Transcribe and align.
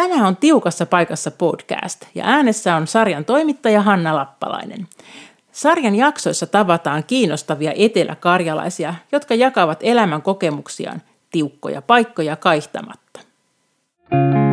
Tämä 0.00 0.28
on 0.28 0.36
Tiukassa 0.36 0.86
paikassa 0.86 1.30
podcast 1.30 2.04
ja 2.14 2.24
äänessä 2.26 2.76
on 2.76 2.86
sarjan 2.86 3.24
toimittaja 3.24 3.82
Hanna 3.82 4.16
Lappalainen. 4.16 4.88
Sarjan 5.52 5.94
jaksoissa 5.94 6.46
tavataan 6.46 7.04
kiinnostavia 7.04 7.72
eteläkarjalaisia, 7.76 8.94
jotka 9.12 9.34
jakavat 9.34 9.78
elämän 9.82 10.22
kokemuksiaan 10.22 11.02
tiukkoja 11.30 11.82
paikkoja 11.82 12.36
kaihtamatta. 12.36 13.20
Eki 14.12 14.16
Elsilä 14.16 14.49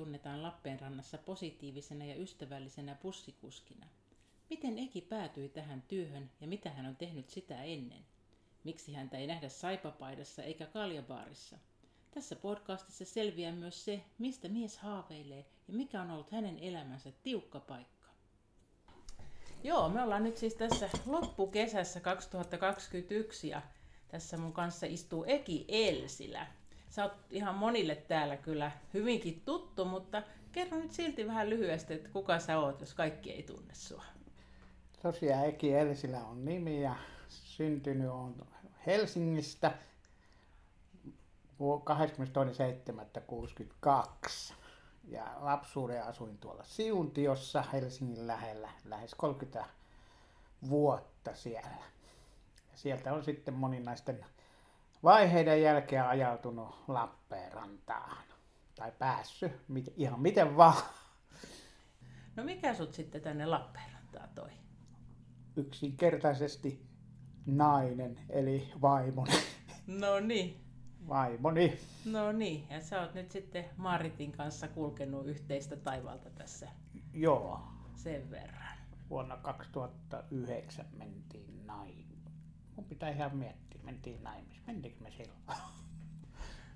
tunnetaan 0.00 0.42
Lappeenrannassa 0.42 1.18
positiivisena 1.18 2.04
ja 2.04 2.16
ystävällisenä 2.16 2.94
bussikuskina. 3.02 3.86
Miten 4.50 4.78
Eki 4.78 5.00
päätyi 5.00 5.48
tähän 5.48 5.82
työhön 5.88 6.30
ja 6.40 6.46
mitä 6.46 6.70
hän 6.70 6.86
on 6.86 6.96
tehnyt 6.96 7.30
sitä 7.30 7.62
ennen? 7.62 8.06
Miksi 8.64 8.94
häntä 8.94 9.18
ei 9.18 9.26
nähdä 9.26 9.48
saipapaidassa 9.48 10.42
eikä 10.42 10.66
kaljabaarissa? 10.66 11.58
Tässä 12.10 12.36
podcastissa 12.36 13.04
selviää 13.04 13.52
myös 13.52 13.84
se, 13.84 14.00
mistä 14.18 14.48
mies 14.48 14.78
haaveilee 14.78 15.46
ja 15.68 15.74
mikä 15.74 16.02
on 16.02 16.10
ollut 16.10 16.30
hänen 16.30 16.58
elämänsä 16.58 17.12
tiukka 17.22 17.60
paikka. 17.60 18.08
Joo, 19.64 19.88
me 19.88 20.02
ollaan 20.02 20.24
nyt 20.24 20.36
siis 20.36 20.54
tässä 20.54 20.90
loppukesässä 21.06 22.00
2021 22.00 23.48
ja 23.48 23.62
tässä 24.08 24.36
mun 24.36 24.52
kanssa 24.52 24.86
istuu 24.86 25.24
Eki 25.26 25.64
Elsilä. 25.68 26.46
Sä 26.90 27.04
oot 27.04 27.12
ihan 27.30 27.54
monille 27.54 27.94
täällä 27.94 28.36
kyllä 28.36 28.70
hyvinkin 28.94 29.42
tuttu, 29.44 29.84
mutta 29.84 30.22
kerro 30.52 30.78
nyt 30.78 30.92
silti 30.92 31.26
vähän 31.26 31.50
lyhyesti, 31.50 31.94
että 31.94 32.08
kuka 32.08 32.38
sä 32.38 32.58
oot, 32.58 32.80
jos 32.80 32.94
kaikki 32.94 33.32
ei 33.32 33.42
tunne 33.42 33.74
sua. 33.74 34.04
Tosiaan 35.02 35.48
Eki 35.48 35.74
Elsilä 35.74 36.18
on 36.18 36.44
nimi 36.44 36.82
ja 36.82 36.94
syntynyt 37.28 38.10
on 38.10 38.46
Helsingistä 38.86 39.72
22.7.62. 41.60 44.54
Ja 45.04 45.36
lapsuuden 45.40 46.04
asuin 46.04 46.38
tuolla 46.38 46.64
Siuntiossa 46.64 47.62
Helsingin 47.62 48.26
lähellä 48.26 48.70
lähes 48.84 49.14
30 49.14 49.64
vuotta 50.68 51.34
siellä. 51.34 51.76
Ja 52.72 52.78
sieltä 52.78 53.12
on 53.12 53.24
sitten 53.24 53.54
moninaisten 53.54 54.24
vaiheiden 55.02 55.62
jälkeen 55.62 56.04
ajautunut 56.04 56.74
Lappeenrantaan. 56.88 58.24
Tai 58.74 58.92
päässyt, 58.98 59.52
mit, 59.68 59.94
ihan 59.96 60.20
miten 60.20 60.56
vaan. 60.56 60.82
No 62.36 62.44
mikä 62.44 62.74
sut 62.74 62.94
sitten 62.94 63.20
tänne 63.20 63.46
Lappeenrantaan 63.46 64.28
toi? 64.34 64.50
Yksinkertaisesti 65.56 66.86
nainen, 67.46 68.20
eli 68.28 68.72
vaimoni. 68.80 69.32
No 69.86 70.20
niin. 70.20 70.60
Vaimoni. 71.08 71.78
No 72.04 72.32
niin, 72.32 72.66
ja 72.70 72.80
sä 72.80 73.00
oot 73.00 73.14
nyt 73.14 73.30
sitten 73.30 73.64
Maritin 73.76 74.32
kanssa 74.32 74.68
kulkenut 74.68 75.26
yhteistä 75.26 75.76
taivalta 75.76 76.30
tässä 76.30 76.68
Joo. 77.12 77.60
sen 77.94 78.30
verran. 78.30 78.78
Vuonna 79.10 79.36
2009 79.36 80.86
mentiin 80.98 81.66
naimisiin. 81.66 82.09
Mun 82.80 82.88
pitää 82.88 83.10
ihan 83.10 83.36
miettiä, 83.36 83.80
mentiin 83.82 84.22
naimisiin. 84.22 84.62
Mentiinkö 84.66 85.04
me 85.04 85.10
silloin? 85.10 85.40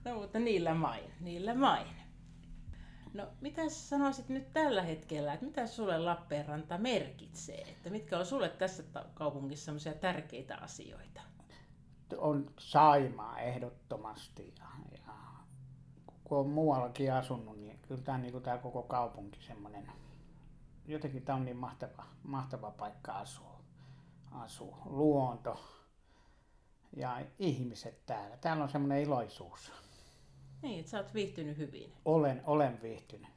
No 0.05 0.15
mutta 0.15 0.39
niillä 0.39 0.75
main, 0.75 1.11
niillä 1.21 1.55
main. 1.55 1.87
No 3.15 3.29
mitä 3.41 3.69
sanoisit 3.69 4.29
nyt 4.29 4.53
tällä 4.53 4.83
hetkellä, 4.83 5.33
että 5.33 5.47
mitä 5.47 5.67
sulle 5.67 5.99
Lappeenranta 5.99 6.79
merkitsee? 6.79 7.61
Että 7.63 7.91
mitkä 7.91 8.19
on 8.19 8.27
sulle 8.27 8.49
tässä 8.49 8.83
kaupungissa 9.15 9.65
sellaisia 9.65 9.95
tärkeitä 9.95 10.57
asioita? 10.57 11.21
On 12.17 12.51
Saimaa 12.59 13.41
ehdottomasti. 13.41 14.55
Ja, 14.59 14.67
ja 14.93 15.15
kun 16.25 16.39
on 16.39 16.49
muuallakin 16.49 17.13
asunut, 17.13 17.61
niin 17.61 17.79
kyllä 17.79 18.03
tämä, 18.03 18.19
niin 18.19 18.43
tämä 18.43 18.59
koko 18.59 18.83
kaupunki 18.83 19.43
semmoinen, 19.43 19.93
jotenkin 20.87 21.23
tämä 21.23 21.39
on 21.39 21.45
niin 21.45 21.57
mahtava, 21.57 22.07
mahtava 22.23 22.71
paikka 22.71 23.13
asua. 23.13 23.61
asua. 24.33 24.83
Luonto 24.85 25.59
ja 26.97 27.21
ihmiset 27.39 28.07
täällä. 28.07 28.37
Täällä 28.37 28.63
on 28.63 28.71
semmoinen 28.71 29.03
iloisuus. 29.03 29.73
Niin, 30.63 30.79
että 30.79 30.91
sä 30.91 30.99
oot 30.99 31.15
viihtynyt 31.15 31.59
hyvin. 31.59 31.93
Olen, 32.05 32.43
olen 32.47 32.83
viihtynyt. 32.83 33.29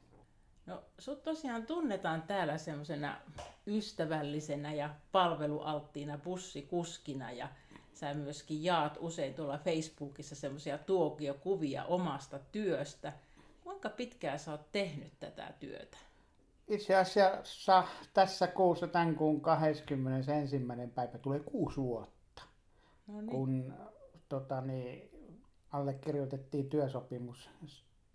No 0.66 0.82
sut 0.98 1.22
tosiaan 1.22 1.66
tunnetaan 1.66 2.22
täällä 2.22 2.58
semmoisena 2.58 3.20
ystävällisenä 3.66 4.72
ja 4.72 4.90
palvelualttiina 5.12 6.18
bussikuskina 6.18 7.32
ja 7.32 7.48
sä 7.94 8.14
myöskin 8.14 8.64
jaat 8.64 8.98
usein 9.00 9.34
tuolla 9.34 9.58
Facebookissa 9.58 10.34
semmoisia 10.34 10.78
tuokiokuvia 10.78 11.84
omasta 11.84 12.38
työstä. 12.38 13.12
Kuinka 13.64 13.88
pitkään 13.88 14.38
sä 14.38 14.50
oot 14.50 14.72
tehnyt 14.72 15.12
tätä 15.18 15.52
työtä? 15.60 15.98
Itse 16.68 16.96
asiassa 16.96 17.84
tässä 18.14 18.46
kuussa, 18.46 18.86
tämän 18.86 19.14
kuun 19.14 19.40
21. 19.40 20.56
päivä, 20.94 21.18
tulee 21.18 21.40
kuusi 21.40 21.76
vuotta. 21.76 22.17
Kun 23.26 23.74
tota, 24.28 24.60
niin, 24.60 25.10
allekirjoitettiin 25.72 26.70
työsopimus 26.70 27.50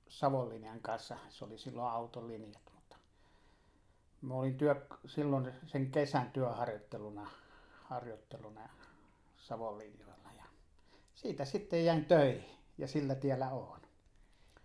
Savonlinjan 0.08 0.80
kanssa. 0.80 1.18
Se 1.30 1.46
oli 1.46 1.58
silloin 1.58 1.92
autolinjat, 1.92 2.72
mutta 2.76 2.96
mä 4.22 4.34
olin 4.34 4.58
työ, 4.58 4.86
silloin 5.06 5.52
sen 5.66 5.92
kesän 5.92 6.32
työharjoitteluna 6.32 7.30
harjoitteluna 7.84 8.70
Savonlinjoilla 9.38 10.30
ja 10.38 10.44
siitä 11.16 11.46
sitten 11.46 11.86
jäin 11.86 12.06
töihin 12.06 12.58
ja 12.78 12.88
sillä 12.88 13.16
tiellä 13.16 13.50
on. 13.50 13.82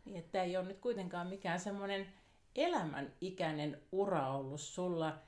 Niin, 0.05 0.17
että 0.17 0.43
ei 0.43 0.57
ole 0.57 0.67
nyt 0.67 0.79
kuitenkaan 0.79 1.27
mikään 1.27 1.61
semmoinen 1.61 2.07
elämänikäinen 2.57 3.83
ura 3.93 4.29
ollut 4.29 4.61
sulla. 4.61 5.19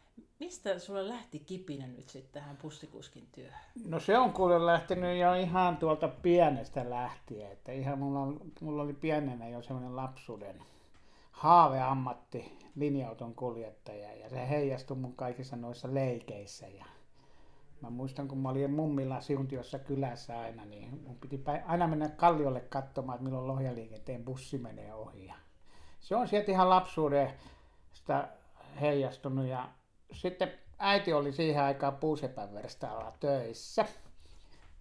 Mistä 0.40 0.78
sulla 0.78 1.08
lähti 1.08 1.38
kipinä 1.38 1.86
nyt 1.86 2.08
sitten 2.08 2.42
tähän 2.42 2.56
bussikuskin 2.56 3.26
työhön? 3.32 3.60
No 3.84 4.00
se 4.00 4.18
on 4.18 4.32
kuule 4.32 4.66
lähtenyt 4.66 5.18
jo 5.18 5.34
ihan 5.34 5.76
tuolta 5.76 6.08
pienestä 6.08 6.90
lähtien, 6.90 7.52
että 7.52 7.72
ihan 7.72 7.98
mulla, 7.98 8.40
mulla 8.60 8.82
oli 8.82 8.92
pienenä 8.92 9.48
jo 9.48 9.62
semmoinen 9.62 9.96
lapsuuden 9.96 10.62
haaveammatti 11.32 12.58
linja-auton 12.76 13.34
kuljettaja 13.34 14.14
ja 14.14 14.30
se 14.30 14.48
heijastui 14.48 14.96
mun 14.96 15.16
kaikissa 15.16 15.56
noissa 15.56 15.94
leikeissä 15.94 16.68
ja 16.68 16.84
Mä 17.80 17.90
muistan, 17.90 18.28
kun 18.28 18.38
mä 18.38 18.48
olin 18.48 18.70
mummilla 18.70 19.20
Siuntiossa 19.20 19.78
kylässä 19.78 20.40
aina, 20.40 20.64
niin 20.64 21.02
mun 21.06 21.16
piti 21.16 21.42
aina 21.66 21.88
mennä 21.88 22.08
Kalliolle 22.08 22.60
katsomaan, 22.60 23.16
että 23.16 23.24
milloin 23.24 23.48
Lohjaliikenteen 23.48 24.24
bussi 24.24 24.58
menee 24.58 24.94
ohi. 24.94 25.26
Ja 25.26 25.34
se 26.00 26.16
on 26.16 26.28
sieltä 26.28 26.52
ihan 26.52 26.70
lapsuuden 26.70 27.30
sitä 27.92 28.28
heijastunut. 28.80 29.46
Ja 29.46 29.68
sitten 30.12 30.52
äiti 30.78 31.12
oli 31.12 31.32
siihen 31.32 31.62
aikaan 31.62 31.96
puusepän 31.96 32.54
verstaalla 32.54 33.12
töissä. 33.20 33.84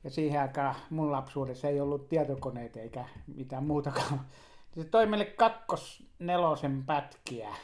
Ja 0.04 0.10
siihen 0.10 0.42
aikaan 0.42 0.76
mun 0.90 1.12
lapsuudessa 1.12 1.68
ei 1.68 1.82
ollut 1.82 2.10
tietokoneita 2.10 2.80
eikä 2.80 3.06
mitään 3.36 3.64
muutakaan. 3.64 4.22
Se 4.76 4.84
toi 4.84 5.06
meille 5.06 5.26
kakkos 5.26 6.04
nelosen 6.20 6.84
pätkiä. 6.86 7.56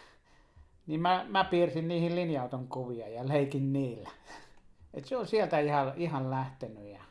Niin 0.87 1.01
mä, 1.01 1.25
mä 1.29 1.43
piirsin 1.43 1.87
niihin 1.87 2.15
linja-auton 2.15 2.67
kuvia 2.67 3.07
ja 3.07 3.27
leikin 3.27 3.73
niillä. 3.73 4.09
Et 4.93 5.05
se 5.05 5.17
on 5.17 5.27
sieltä 5.27 5.59
ihan, 5.59 5.93
ihan 5.95 6.29
lähtenyt. 6.29 6.83
Ja 6.83 7.01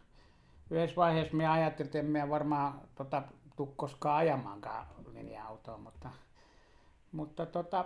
yhdessä 0.70 0.96
vaiheessa 0.96 1.36
me 1.36 1.46
ajattelin, 1.46 1.86
että 1.86 2.02
mä 2.02 2.28
varmaan 2.28 2.80
tota, 2.94 3.22
tuu 3.56 3.74
koskaan 3.76 4.16
ajamaankaan 4.16 4.86
linja-autoa, 5.12 5.78
mutta, 5.78 6.10
mutta 7.12 7.46
tota, 7.46 7.84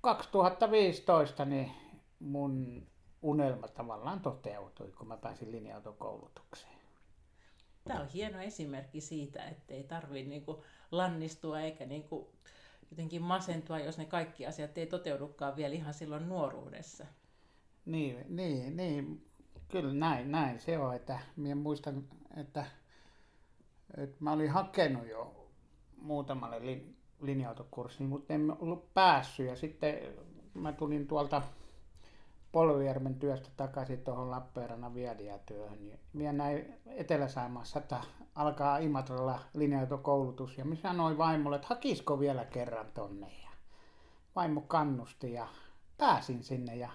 2015 0.00 1.44
niin 1.44 1.72
mun 2.20 2.86
unelma 3.22 3.68
tavallaan 3.68 4.20
toteutui, 4.20 4.92
kun 4.92 5.08
mä 5.08 5.16
pääsin 5.16 5.52
linja-autokoulutukseen. 5.52 6.80
Tämä 7.84 8.00
on 8.00 8.08
hieno 8.08 8.40
esimerkki 8.40 9.00
siitä, 9.00 9.44
että 9.44 9.74
ei 9.74 9.84
tarvitse 9.84 10.28
niinku 10.28 10.64
lannistua 10.90 11.60
eikä 11.60 11.86
niinku 11.86 12.32
jotenkin 12.90 13.22
masentua, 13.22 13.78
jos 13.78 13.98
ne 13.98 14.04
kaikki 14.04 14.46
asiat 14.46 14.78
ei 14.78 14.86
toteudukaan 14.86 15.56
vielä 15.56 15.74
ihan 15.74 15.94
silloin 15.94 16.28
nuoruudessa. 16.28 17.06
Niin, 17.84 18.24
niin, 18.28 18.76
niin, 18.76 19.30
kyllä 19.68 19.94
näin, 19.94 20.32
näin 20.32 20.60
se 20.60 20.78
on, 20.78 20.94
että 20.96 21.18
minä 21.36 21.54
muistan, 21.54 22.08
että, 22.36 22.64
että 23.96 24.16
mä 24.20 24.32
olin 24.32 24.50
hakenut 24.50 25.08
jo 25.08 25.50
muutamalle 25.96 26.82
linja-autokurssille, 27.20 28.08
mutta 28.08 28.34
en 28.34 28.56
ollut 28.60 28.94
päässyt. 28.94 29.46
Ja 29.46 29.56
sitten 29.56 29.94
mä 30.54 30.72
tulin 30.72 31.06
tuolta 31.06 31.42
Polvijärven 32.52 33.14
työstä 33.14 33.48
takaisin 33.56 34.04
tuohon 34.04 34.30
Lappeenrannan 34.30 34.94
viediätyöhön, 34.94 35.78
minä 36.12 36.32
näin 36.32 36.74
Etelä-Saimaassa, 36.86 37.78
että 37.78 38.00
alkaa 38.34 38.78
Imatralla 38.78 39.38
linja-autokoulutus, 39.54 40.58
ja 40.58 40.64
minä 40.64 40.80
sanoin 40.80 41.18
vaimolle, 41.18 41.56
että 41.56 41.68
hakisko 41.68 42.20
vielä 42.20 42.44
kerran 42.44 42.86
tonne, 42.94 43.26
ja 43.42 43.50
vaimo 44.36 44.60
kannusti, 44.60 45.32
ja 45.32 45.48
pääsin 45.98 46.42
sinne, 46.42 46.76
ja 46.76 46.90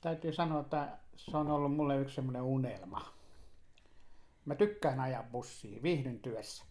täytyy 0.00 0.32
sanoa, 0.32 0.60
että 0.60 0.98
se 1.16 1.36
on 1.36 1.50
ollut 1.50 1.76
mulle 1.76 1.96
yksi 1.96 2.14
semmoinen 2.14 2.42
unelma. 2.42 3.00
Mä 4.44 4.54
tykkään 4.54 5.00
ajaa 5.00 5.22
bussiin, 5.32 5.82
viihdyn 5.82 6.20
työssä. 6.20 6.64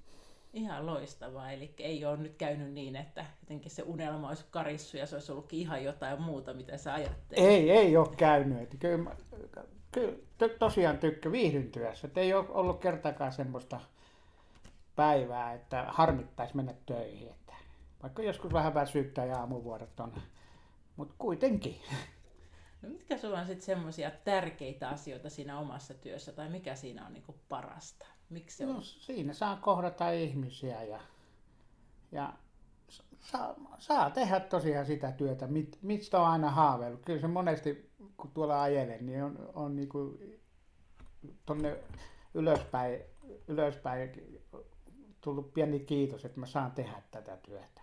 Ihan 0.53 0.85
loistavaa, 0.85 1.51
eli 1.51 1.73
ei 1.77 2.05
ole 2.05 2.17
nyt 2.17 2.35
käynyt 2.35 2.73
niin, 2.73 2.95
että 2.95 3.25
jotenkin 3.41 3.71
se 3.71 3.83
unelma 3.83 4.27
olisi 4.27 4.45
karissu 4.51 4.97
ja 4.97 5.05
se 5.05 5.15
olisi 5.15 5.31
ollutkin 5.31 5.59
ihan 5.59 5.83
jotain 5.83 6.21
muuta, 6.21 6.53
mitä 6.53 6.77
sä 6.77 6.93
ajattelet. 6.93 7.45
Ei, 7.45 7.71
ei 7.71 7.97
ole 7.97 8.15
käynyt. 8.17 8.61
Että 8.61 8.77
kyllä, 8.77 9.15
kyllä 9.91 10.57
tosiaan 10.59 10.97
tykkää 10.97 11.31
viihdyn 11.31 11.71
työssä. 11.71 12.07
Että 12.07 12.19
ei 12.19 12.33
ole 12.33 12.45
ollut 12.49 12.79
kertakaan 12.79 13.31
semmoista 13.31 13.79
päivää, 14.95 15.53
että 15.53 15.85
harmittaisi 15.87 16.55
mennä 16.55 16.73
töihin. 16.85 17.27
Että 17.29 17.53
vaikka 18.03 18.23
joskus 18.23 18.53
vähän 18.53 18.73
väsyttää 18.73 19.25
ja 19.25 19.37
aamuvuorot 19.37 19.99
on, 19.99 20.13
mutta 20.95 21.15
kuitenkin. 21.17 21.81
No 22.81 22.89
mitkä 22.89 23.17
sulla 23.17 23.39
on 23.39 23.45
sitten 23.45 23.65
semmoisia 23.65 24.11
tärkeitä 24.23 24.89
asioita 24.89 25.29
siinä 25.29 25.59
omassa 25.59 25.93
työssä, 25.93 26.31
tai 26.31 26.49
mikä 26.49 26.75
siinä 26.75 27.05
on 27.05 27.13
niinku 27.13 27.35
parasta? 27.49 28.05
Miksi 28.31 28.57
se 28.57 28.65
no, 28.65 28.75
on? 28.75 28.83
siinä 28.83 29.33
saa 29.33 29.55
kohdata 29.55 30.11
ihmisiä 30.11 30.83
ja, 30.83 30.99
ja 32.11 32.33
saa, 33.21 33.55
saa 33.79 34.09
tehdä 34.09 34.39
tosiaan 34.39 34.85
sitä 34.85 35.11
työtä, 35.11 35.47
mit, 35.47 35.79
mistä 35.81 36.19
on 36.19 36.27
aina 36.27 36.49
haaveillut. 36.49 37.05
Kyllä 37.05 37.21
se 37.21 37.27
monesti, 37.27 37.91
kun 38.17 38.31
tuolla 38.31 38.61
ajelen, 38.61 39.05
niin 39.05 39.23
on, 39.23 39.49
on 39.53 39.75
niin 39.75 39.89
kuin 39.89 40.39
tonne 41.45 41.77
ylöspäin, 42.33 43.01
ylöspäin 43.47 44.11
tullut 45.21 45.53
pieni 45.53 45.79
kiitos, 45.79 46.25
että 46.25 46.39
mä 46.39 46.45
saan 46.45 46.71
tehdä 46.71 47.01
tätä 47.11 47.37
työtä. 47.37 47.81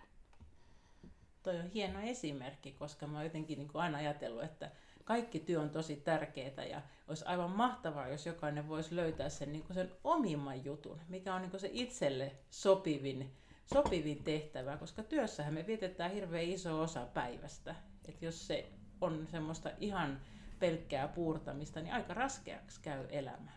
Toi 1.43 1.59
on 1.59 1.67
hieno 1.67 1.99
esimerkki, 1.99 2.71
koska 2.71 3.07
mä 3.07 3.17
oon 3.17 3.25
jotenkin 3.25 3.57
niin 3.57 3.67
kuin 3.67 3.81
aina 3.81 3.97
ajatellut, 3.97 4.43
että 4.43 4.71
kaikki 5.09 5.39
työ 5.39 5.61
on 5.61 5.69
tosi 5.69 5.95
tärkeää 5.95 6.65
ja 6.69 6.81
olisi 7.07 7.25
aivan 7.25 7.49
mahtavaa, 7.49 8.07
jos 8.07 8.25
jokainen 8.25 8.69
voisi 8.69 8.95
löytää 8.95 9.29
sen, 9.29 9.51
niin 9.51 9.63
kuin 9.63 9.75
sen 9.75 9.91
omimman 10.03 10.65
jutun, 10.65 10.99
mikä 11.07 11.35
on 11.35 11.41
niin 11.41 11.51
kuin 11.51 11.61
se 11.61 11.69
itselle 11.73 12.31
sopivin, 12.49 13.31
sopivin 13.65 14.23
tehtävä, 14.23 14.77
koska 14.77 15.03
työssähän 15.03 15.53
me 15.53 15.67
vietetään 15.67 16.11
hirveän 16.11 16.43
iso 16.43 16.81
osa 16.81 17.05
päivästä. 17.13 17.75
että 18.07 18.25
jos 18.25 18.47
se 18.47 18.69
on 19.01 19.27
semmoista 19.31 19.69
ihan 19.79 20.19
pelkkää 20.59 21.07
puurtamista, 21.07 21.81
niin 21.81 21.93
aika 21.93 22.13
raskeaksi 22.13 22.81
käy 22.81 23.05
elämä. 23.09 23.51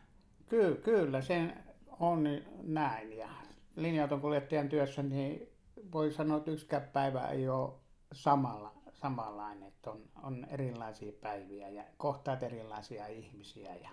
Ky- 0.48 0.80
kyllä, 0.84 1.20
se 1.20 1.54
on 2.00 2.28
näin. 2.62 3.16
Ja 3.18 3.28
linja 3.76 4.08
kuljettajan 4.20 4.68
työssä 4.68 5.02
niin 5.02 5.48
voi 5.92 6.12
sanoa, 6.12 6.38
että 6.38 6.50
yksikään 6.50 6.88
päivä 6.92 7.28
ei 7.28 7.48
ole 7.48 7.72
samalla 8.12 8.81
samanlainen, 9.02 9.68
että 9.68 9.90
on, 9.90 10.02
on 10.22 10.46
erilaisia 10.50 11.12
päiviä 11.12 11.68
ja 11.68 11.84
kohtaat 11.96 12.42
erilaisia 12.42 13.06
ihmisiä. 13.06 13.74
Ja... 13.74 13.90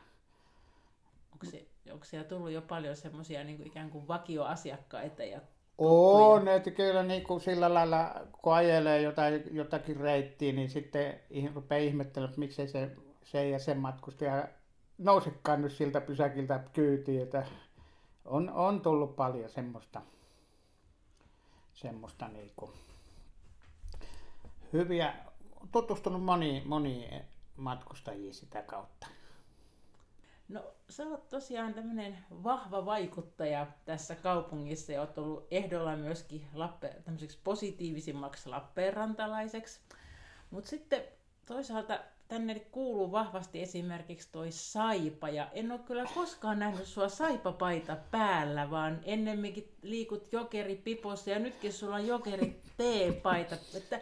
Onko, 1.32 1.46
se, 1.46 1.68
onko 1.92 2.06
siellä 2.06 2.30
tullut 2.30 2.52
jo 2.52 2.62
paljon 2.62 2.96
semmoisia 2.96 3.44
niin 3.44 3.68
ikään 3.68 3.90
kuin 3.90 4.08
vakioasiakkaita 4.08 5.24
ja 5.24 5.42
on, 5.78 6.48
että 6.48 6.72
kyllä 6.72 7.04
niin 7.04 7.24
kuin 7.24 7.42
sillä 7.42 7.74
lailla, 7.74 8.16
kun 8.42 8.54
ajelee 8.54 9.02
jotain, 9.02 9.44
jotakin 9.52 9.98
reittiä, 9.98 10.54
niin 10.54 10.70
sitten 10.70 11.20
rupeaa 11.54 11.82
ihmettelemään, 11.82 12.30
että 12.30 12.40
miksei 12.40 12.68
se, 12.68 12.92
se 13.24 13.50
ja 13.50 13.60
se 13.60 13.74
matkustaja 13.74 14.48
nousekaan 14.98 15.62
nyt 15.62 15.72
siltä 15.72 16.02
pysäkiltä 16.02 16.64
kyytiin, 16.74 17.22
että 17.22 17.46
on, 18.26 18.50
on 18.50 18.82
tullut 18.82 19.16
paljon 19.16 19.50
semmoista, 19.50 20.02
semmoista 21.74 22.28
niin 22.28 22.52
kuin, 22.56 22.72
hyviä, 24.74 25.14
tutustunut 25.72 26.24
moniin, 26.24 26.68
moniin 26.68 27.22
matkustajiin 27.58 28.34
sitä 28.34 28.62
kautta. 28.62 29.08
No 30.50 30.64
sä 30.90 31.04
oot 31.04 31.30
tosiaan 31.30 31.74
tämmöinen 31.74 32.18
vahva 32.44 32.86
vaikuttaja 32.86 33.68
tässä 33.86 34.16
kaupungissa 34.16 34.92
ja 34.92 35.02
oot 35.02 35.18
ollut 35.18 35.48
ehdolla 35.52 35.96
myöskin 35.96 36.48
Lappe, 36.54 36.96
tämmöiseksi 37.06 37.40
positiivisimmaksi 37.44 38.50
Lappeenrantalaiseksi. 38.50 39.80
Mutta 40.52 40.70
sitten 40.70 41.04
toisaalta 41.46 42.00
tänne 42.28 42.60
kuuluu 42.60 43.12
vahvasti 43.12 43.62
esimerkiksi 43.62 44.30
toi 44.32 44.52
saipa, 44.52 45.30
ja 45.30 45.50
en 45.54 45.72
ole 45.72 45.80
kyllä 45.80 46.06
koskaan 46.16 46.60
nähnyt 46.60 46.86
sua 46.86 47.10
saipapaita 47.10 47.98
päällä, 48.12 48.72
vaan 48.72 49.00
ennemminkin 49.04 49.76
liikut 49.82 50.34
jokeri 50.34 50.76
pipossa, 50.76 51.30
ja 51.30 51.40
nytkin 51.40 51.74
sulla 51.74 51.96
on 51.96 52.08
jokeri 52.08 52.62
teepaita. 52.78 53.56
Että 53.78 54.02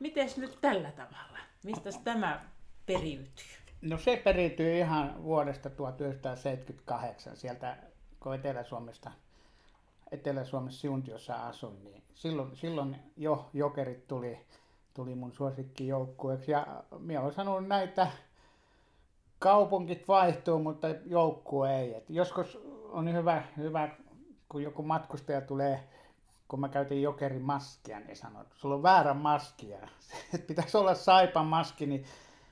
Miten 0.00 0.28
nyt 0.36 0.58
tällä 0.60 0.90
tavalla? 0.90 1.38
Mistä 1.64 1.90
tämä 2.04 2.44
periytyy? 2.86 3.44
No 3.82 3.98
se 3.98 4.16
periytyy 4.16 4.78
ihan 4.78 5.24
vuodesta 5.24 5.70
1978 5.70 7.36
sieltä, 7.36 7.76
kun 8.20 8.34
Etelä-Suomesta, 8.34 9.10
Etelä-Suomessa 10.12 10.80
Siuntiossa 10.80 11.34
asuin, 11.34 11.84
niin 11.84 12.02
silloin, 12.14 12.56
silloin 12.56 12.96
jo 13.16 13.50
jokerit 13.52 14.08
tuli, 14.08 14.38
tuli 14.94 15.14
mun 15.14 15.32
suosikkijoukkueeksi. 15.32 16.52
Ja 16.52 16.84
minä 16.98 17.20
olen 17.20 17.34
sanonut 17.34 17.68
näitä, 17.68 18.06
kaupunkit 19.38 20.08
vaihtuu, 20.08 20.58
mutta 20.58 20.88
joukkue 21.06 21.80
ei. 21.80 21.94
Et 21.94 22.10
joskus 22.10 22.58
on 22.90 23.12
hyvä, 23.12 23.42
hyvä, 23.56 23.88
kun 24.48 24.62
joku 24.62 24.82
matkustaja 24.82 25.40
tulee 25.40 25.88
kun 26.48 26.60
mä 26.60 26.68
käytin 26.68 27.02
jokerin 27.02 27.42
maskia, 27.42 28.00
niin 28.00 28.16
sanoin, 28.16 28.42
että 28.42 28.56
sulla 28.58 28.74
on 28.74 28.82
väärä 28.82 29.14
maski 29.14 29.68
ja 29.68 29.78
pitäisi 30.46 30.76
olla 30.76 30.94
saipan 30.94 31.46
maski, 31.46 31.86
niin 31.86 32.04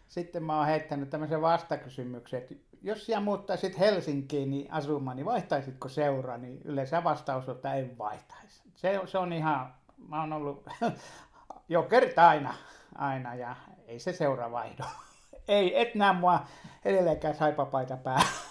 sitten 0.09 0.45
mä 0.45 0.57
oon 0.57 0.67
heittänyt 0.67 1.11
tämmöisen 1.11 1.43
vastakysymyksen, 1.43 2.43
että 2.43 2.55
jos 2.83 3.07
sä 3.07 3.21
muuttaisit 3.21 3.79
Helsinkiin 3.79 4.51
niin 4.51 4.73
asumaan, 4.73 5.17
niin 5.17 5.27
vaihtaisitko 5.27 5.89
seuraa, 5.89 6.39
niin 6.39 6.61
yleensä 6.65 7.05
vastaus 7.05 7.49
on, 7.49 7.57
että 7.57 7.75
en 7.75 7.99
vaihtaisi. 7.99 8.63
Se, 8.75 9.01
se 9.07 9.19
on 9.19 9.33
ihan, 9.33 9.75
mä 10.09 10.21
oon 10.21 10.33
ollut 10.33 10.67
jokerit 11.69 12.19
aina, 12.19 12.55
aina 12.95 13.35
ja 13.35 13.57
ei 13.87 13.99
se 13.99 14.13
seura 14.13 14.53
vaihdo. 14.53 14.85
ei, 15.49 15.81
et 15.81 15.95
näe 15.95 16.13
mua 16.13 16.45
edelleenkään 16.85 17.35
saipapaita 17.35 17.97
päällä 17.97 18.46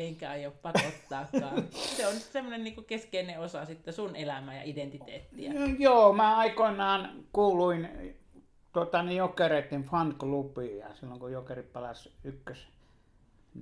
enkä 0.00 0.30
aio 0.30 0.50
pakottaakaan. 0.50 1.64
Se 1.96 2.06
on 2.06 2.14
semmoinen 2.14 2.64
niin 2.64 2.84
keskeinen 2.84 3.40
osa 3.40 3.64
sitten 3.64 3.94
sun 3.94 4.16
elämää 4.16 4.54
ja 4.54 4.62
identiteettiä. 4.64 5.52
No, 5.52 5.60
joo, 5.78 6.12
mä 6.12 6.36
aikoinaan 6.36 7.24
kuuluin 7.32 7.88
tota, 8.72 9.02
niin 9.02 9.16
Jokereiden 9.16 9.84
fanklubiin 9.84 10.78
ja 10.78 10.94
silloin 10.94 11.20
kun 11.20 11.32
Jokerit 11.32 11.72
palasi 11.72 12.12
ykkös 12.24 12.68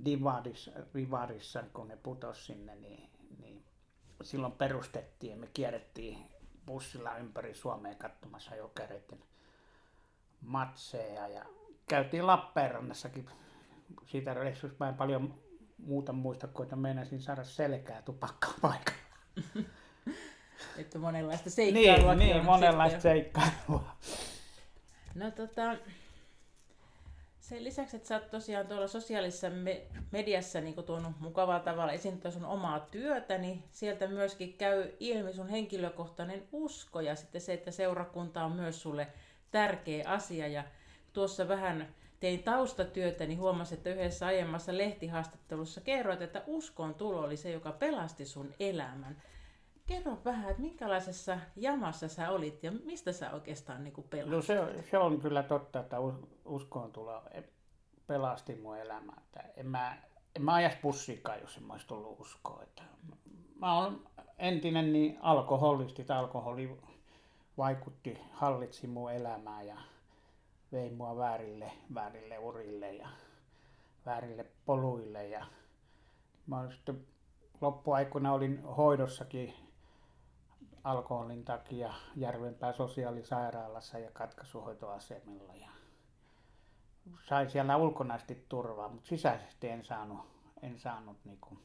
Divadissa, 0.05 0.71
Rivarissa, 0.93 1.63
kun 1.73 1.87
ne 1.87 1.97
putos 2.03 2.45
sinne, 2.45 2.75
niin, 2.75 3.09
niin 3.41 3.63
silloin 4.21 4.53
perustettiin 4.53 5.31
ja 5.31 5.37
me 5.37 5.47
kierrettiin 5.53 6.17
bussilla 6.65 7.17
ympäri 7.17 7.53
Suomea 7.53 7.95
katsomassa 7.95 8.55
Jokereiden 8.55 9.23
matseja 10.41 11.27
ja 11.27 11.45
käytiin 11.87 12.27
Lappeenrannassakin 12.27 13.25
siitä 14.05 14.33
reissusta 14.33 14.93
paljon 14.97 15.33
muuta 15.85 16.13
muista, 16.13 16.47
kun 16.47 16.63
että 16.63 16.75
meinasin 16.75 17.21
saada 17.21 17.43
selkää 17.43 18.01
tupakkaa 18.01 18.53
paikalla. 18.61 18.99
että 20.77 20.99
monenlaista 20.99 21.49
seikkailua. 21.49 22.15
Niin, 22.15 22.33
niin 22.33 22.45
monenlaista 22.45 22.99
seikkailua. 22.99 23.95
No 25.15 25.31
tota, 25.31 25.75
sen 27.39 27.63
lisäksi, 27.63 27.95
että 27.95 28.07
sä 28.07 28.15
oot 28.15 28.31
tosiaan 28.31 28.67
tuolla 28.67 28.87
sosiaalisessa 28.87 29.49
me- 29.49 29.85
mediassa 30.11 30.61
niin 30.61 30.83
tuonut 30.83 31.19
mukavalla 31.19 31.59
tavalla 31.59 31.91
esiin 31.91 32.21
sun 32.29 32.45
omaa 32.45 32.79
työtä, 32.79 33.37
niin 33.37 33.63
sieltä 33.71 34.07
myöskin 34.07 34.53
käy 34.53 34.91
ilmi 34.99 35.33
sun 35.33 35.49
henkilökohtainen 35.49 36.43
usko 36.51 37.01
ja 37.01 37.15
sitten 37.15 37.41
se, 37.41 37.53
että 37.53 37.71
seurakunta 37.71 38.43
on 38.43 38.51
myös 38.51 38.81
sulle 38.81 39.07
tärkeä 39.51 40.09
asia. 40.09 40.47
Ja 40.47 40.63
tuossa 41.13 41.47
vähän 41.47 41.95
tein 42.23 42.43
taustatyötä, 42.43 43.25
niin 43.25 43.39
huomasin, 43.39 43.77
että 43.77 43.89
yhdessä 43.89 44.25
aiemmassa 44.25 44.77
lehtihaastattelussa 44.77 45.81
kerroit, 45.81 46.21
että 46.21 46.43
uskon 46.47 46.95
tulo 46.95 47.19
oli 47.19 47.37
se, 47.37 47.51
joka 47.51 47.71
pelasti 47.71 48.25
sun 48.25 48.53
elämän. 48.59 49.21
Kerro 49.85 50.17
vähän, 50.25 50.49
että 50.49 50.61
minkälaisessa 50.61 51.37
jamassa 51.55 52.07
sä 52.07 52.29
olit 52.29 52.63
ja 52.63 52.71
mistä 52.71 53.11
sä 53.11 53.31
oikeastaan 53.31 53.83
niin 53.83 53.93
pelastit? 54.09 54.31
No 54.31 54.41
se, 54.41 54.83
se 54.91 54.97
on 54.97 55.21
kyllä 55.21 55.43
totta, 55.43 55.79
että 55.79 55.97
uskon 56.45 56.91
tulo 56.91 57.23
pelasti 58.07 58.55
mun 58.55 58.77
elämää. 58.77 59.21
Että 59.25 59.43
en 59.57 59.67
mä, 59.67 59.97
en 60.35 60.41
mä 60.41 60.53
ajas 60.53 60.75
pussikaan, 60.81 61.41
jos 61.41 61.57
en 61.57 61.63
mä 61.63 61.73
olisi 61.73 61.87
tullut 61.87 62.19
uskoa. 62.19 62.63
Että 62.63 62.83
mä 63.55 63.77
olen 63.77 63.99
entinen 64.39 64.93
niin 64.93 65.17
alkoholisti, 65.21 66.01
että 66.01 66.19
alkoholi 66.19 66.77
vaikutti, 67.57 68.17
hallitsi 68.31 68.87
mun 68.87 69.11
elämää 69.11 69.63
ja 69.63 69.77
vei 70.73 70.89
mua 70.89 71.17
väärille, 71.17 71.71
väärille 71.93 72.37
urille 72.37 72.93
ja 72.93 73.09
väärille 74.05 74.45
poluille. 74.65 75.27
Ja 75.27 75.45
mä 76.47 76.71
sitten 76.71 77.07
loppuaikuna 77.61 78.33
olin 78.33 78.63
hoidossakin 78.63 79.53
alkoholin 80.83 81.45
takia 81.45 81.93
Järvenpää 82.15 82.73
sosiaalisairaalassa 82.73 83.99
ja 83.99 84.11
katkaisuhoitoasemilla. 84.11 85.55
Ja 85.55 85.69
sain 87.29 87.49
siellä 87.49 87.77
ulkonaisesti 87.77 88.45
turvaa, 88.49 88.89
mutta 88.89 89.07
sisäisesti 89.07 89.69
en 89.69 89.85
saanut, 89.85 90.19
en 90.61 90.79
saanut 90.79 91.17
niinku 91.25 91.57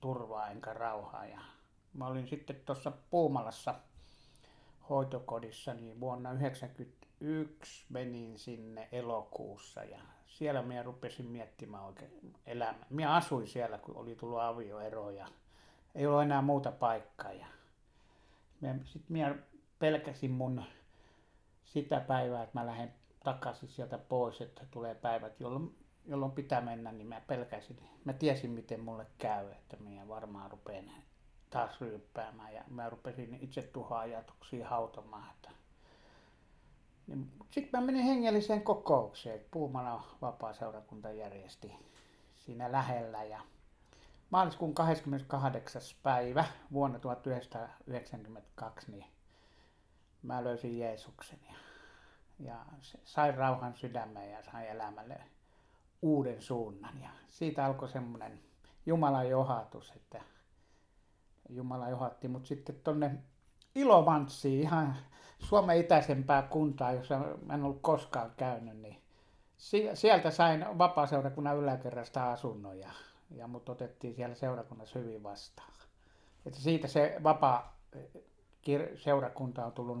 turvaa 0.00 0.50
enkä 0.50 0.74
rauhaa. 0.74 1.26
Ja 1.26 1.40
mä 1.94 2.06
olin 2.06 2.28
sitten 2.28 2.60
tuossa 2.66 2.92
Puumalassa 3.10 3.74
hoitokodissa, 4.90 5.74
niin 5.74 6.00
vuonna 6.00 6.32
1991 7.24 7.84
menin 7.88 8.38
sinne 8.38 8.88
elokuussa 8.92 9.84
ja 9.84 9.98
siellä 10.26 10.62
minä 10.62 10.82
rupesin 10.82 11.26
miettimään 11.26 11.84
oikein 11.84 12.34
elämää. 12.46 12.86
Minä 12.90 13.14
asuin 13.14 13.46
siellä, 13.46 13.78
kun 13.78 13.96
oli 13.96 14.16
tullut 14.16 14.40
avioero 14.40 15.10
ja 15.10 15.28
ei 15.94 16.06
ollut 16.06 16.22
enää 16.22 16.42
muuta 16.42 16.72
paikkaa. 16.72 17.32
Ja 17.32 17.46
sitten 18.62 19.12
minä 19.12 19.34
pelkäsin 19.78 20.30
mun 20.30 20.62
sitä 21.64 22.00
päivää, 22.00 22.42
että 22.42 22.58
mä 22.58 22.66
lähden 22.66 22.94
takaisin 23.24 23.68
sieltä 23.68 23.98
pois, 23.98 24.40
että 24.40 24.66
tulee 24.70 24.94
päivät, 24.94 25.40
jolloin, 25.40 25.76
jolloin 26.06 26.32
pitää 26.32 26.60
mennä, 26.60 26.92
niin 26.92 27.06
mä 27.06 27.20
pelkäsin. 27.20 27.78
Mä 28.04 28.12
tiesin, 28.12 28.50
miten 28.50 28.80
mulle 28.80 29.06
käy, 29.18 29.50
että 29.50 29.76
minä 29.76 30.08
varmaan 30.08 30.50
rupean 30.50 30.90
taas 31.50 31.80
ryyppäämään 31.80 32.54
ja 32.54 32.64
mä 32.68 32.90
rupesin 32.90 33.38
itse 33.40 33.62
tuhoajatuksia 33.62 34.68
hautamaan. 34.68 35.30
Niin, 37.06 37.32
sitten 37.50 37.80
mä 37.80 37.86
menin 37.86 38.04
hengelliseen 38.04 38.62
kokoukseen, 38.62 39.40
Puumala 39.50 40.16
vapaa-seurakunta 40.22 41.10
järjesti 41.10 41.72
siinä 42.36 42.72
lähellä 42.72 43.24
ja 43.24 43.40
maaliskuun 44.30 44.74
28. 44.74 45.82
päivä 46.02 46.44
vuonna 46.72 46.98
1992 46.98 48.90
niin 48.90 49.06
mä 50.22 50.44
löysin 50.44 50.78
Jeesuksen 50.78 51.38
ja, 51.48 51.54
ja 52.38 52.64
sain 53.04 53.34
rauhan 53.34 53.74
sydämeen 53.76 54.32
ja 54.32 54.42
sain 54.42 54.68
elämälle 54.68 55.20
uuden 56.02 56.42
suunnan 56.42 57.00
ja 57.02 57.10
siitä 57.28 57.64
alkoi 57.64 57.88
semmoinen 57.88 58.40
Jumalan 58.86 59.28
johatus, 59.28 59.92
että 59.96 60.20
Jumala 61.48 61.88
johatti 61.88 62.28
mut 62.28 62.46
sitten 62.46 62.80
tonne 62.84 63.18
Ilomantsiin, 63.74 64.60
ihan 64.60 64.96
Suomen 65.38 65.80
itäisempää 65.80 66.42
kuntaa, 66.42 66.92
jossa 66.92 67.20
en 67.54 67.64
ollut 67.64 67.82
koskaan 67.82 68.32
käynyt, 68.36 68.78
niin 68.78 69.02
sieltä 69.94 70.30
sain 70.30 70.66
vapaa-seurakunnan 70.78 71.56
yläkerrasta 71.56 72.32
asunnon 72.32 72.78
ja, 72.78 72.90
ja 73.30 73.46
mut 73.46 73.68
otettiin 73.68 74.14
siellä 74.14 74.34
seurakunnassa 74.34 74.98
hyvin 74.98 75.22
vastaan. 75.22 75.72
Että 76.46 76.60
siitä 76.60 76.88
se 76.88 77.16
vapaa 77.22 77.78
seurakunta 78.96 79.66
on 79.66 79.72
tullut 79.72 79.98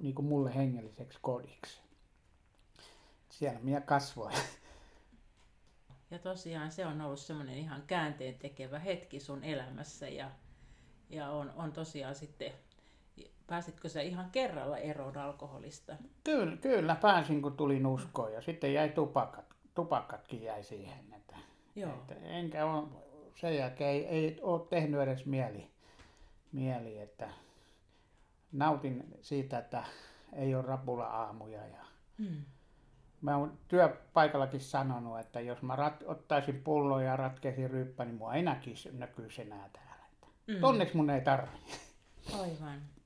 niin 0.00 0.14
kuin 0.14 0.26
mulle 0.26 0.54
hengelliseksi 0.54 1.18
kodiksi. 1.22 1.80
Siellä 3.28 3.60
minä 3.60 3.80
kasvoin. 3.80 4.36
Ja 6.10 6.18
tosiaan 6.18 6.70
se 6.70 6.86
on 6.86 7.00
ollut 7.00 7.20
semmoinen 7.20 7.54
ihan 7.54 7.82
käänteen 7.86 8.34
tekevä 8.34 8.78
hetki 8.78 9.20
sun 9.20 9.44
elämässä 9.44 10.08
ja 10.08 10.30
ja 11.10 11.30
on, 11.30 11.52
on 11.56 11.72
tosiaan 11.72 12.14
sitten, 12.14 12.52
pääsitkö 13.48 13.88
sä 13.88 14.00
ihan 14.00 14.30
kerralla 14.30 14.78
eroon 14.78 15.16
alkoholista? 15.16 15.96
Kyllä, 16.24 16.56
kyllä 16.56 16.94
pääsin 16.94 17.42
kun 17.42 17.56
tulin 17.56 17.86
uskoon 17.86 18.32
ja 18.32 18.42
sitten 18.42 18.74
jäi 18.74 18.88
tupakat, 18.88 19.44
tupakatkin 19.74 20.42
jäi 20.42 20.62
siihen. 20.62 21.14
Että, 21.16 21.36
Joo. 21.76 21.90
Että 21.92 22.14
enkä 22.14 22.66
ole, 22.66 22.88
sen 23.34 23.56
jälkeen 23.56 23.90
ei, 23.90 24.06
ei 24.06 24.38
ole 24.42 24.66
tehnyt 24.70 25.00
edes 25.00 25.26
mieli, 25.26 25.70
mieli, 26.52 26.98
että 26.98 27.30
nautin 28.52 29.04
siitä, 29.20 29.58
että 29.58 29.84
ei 30.32 30.54
ole 30.54 30.62
rapula 30.62 31.06
aamuja 31.06 31.66
ja 31.66 31.84
mm. 32.18 32.44
Mä 33.20 33.36
oon 33.36 33.58
työpaikallakin 33.68 34.60
sanonut, 34.60 35.20
että 35.20 35.40
jos 35.40 35.62
mä 35.62 35.76
rat, 35.76 36.04
ottaisin 36.06 36.62
pulloja 36.62 37.06
ja 37.06 37.16
ratkeisin 37.16 37.70
ryyppä, 37.70 38.04
niin 38.04 38.14
mua 38.16 38.34
ei 38.34 38.42
näkisi, 38.42 38.90
näkyisi 38.92 39.42
enää 39.42 39.70
täällä. 39.72 40.04
Mm. 40.46 40.64
Onneksi 40.64 40.96
mun 40.96 41.10
ei 41.10 41.20
tarvi. 41.20 41.48
Aivan. 42.32 42.97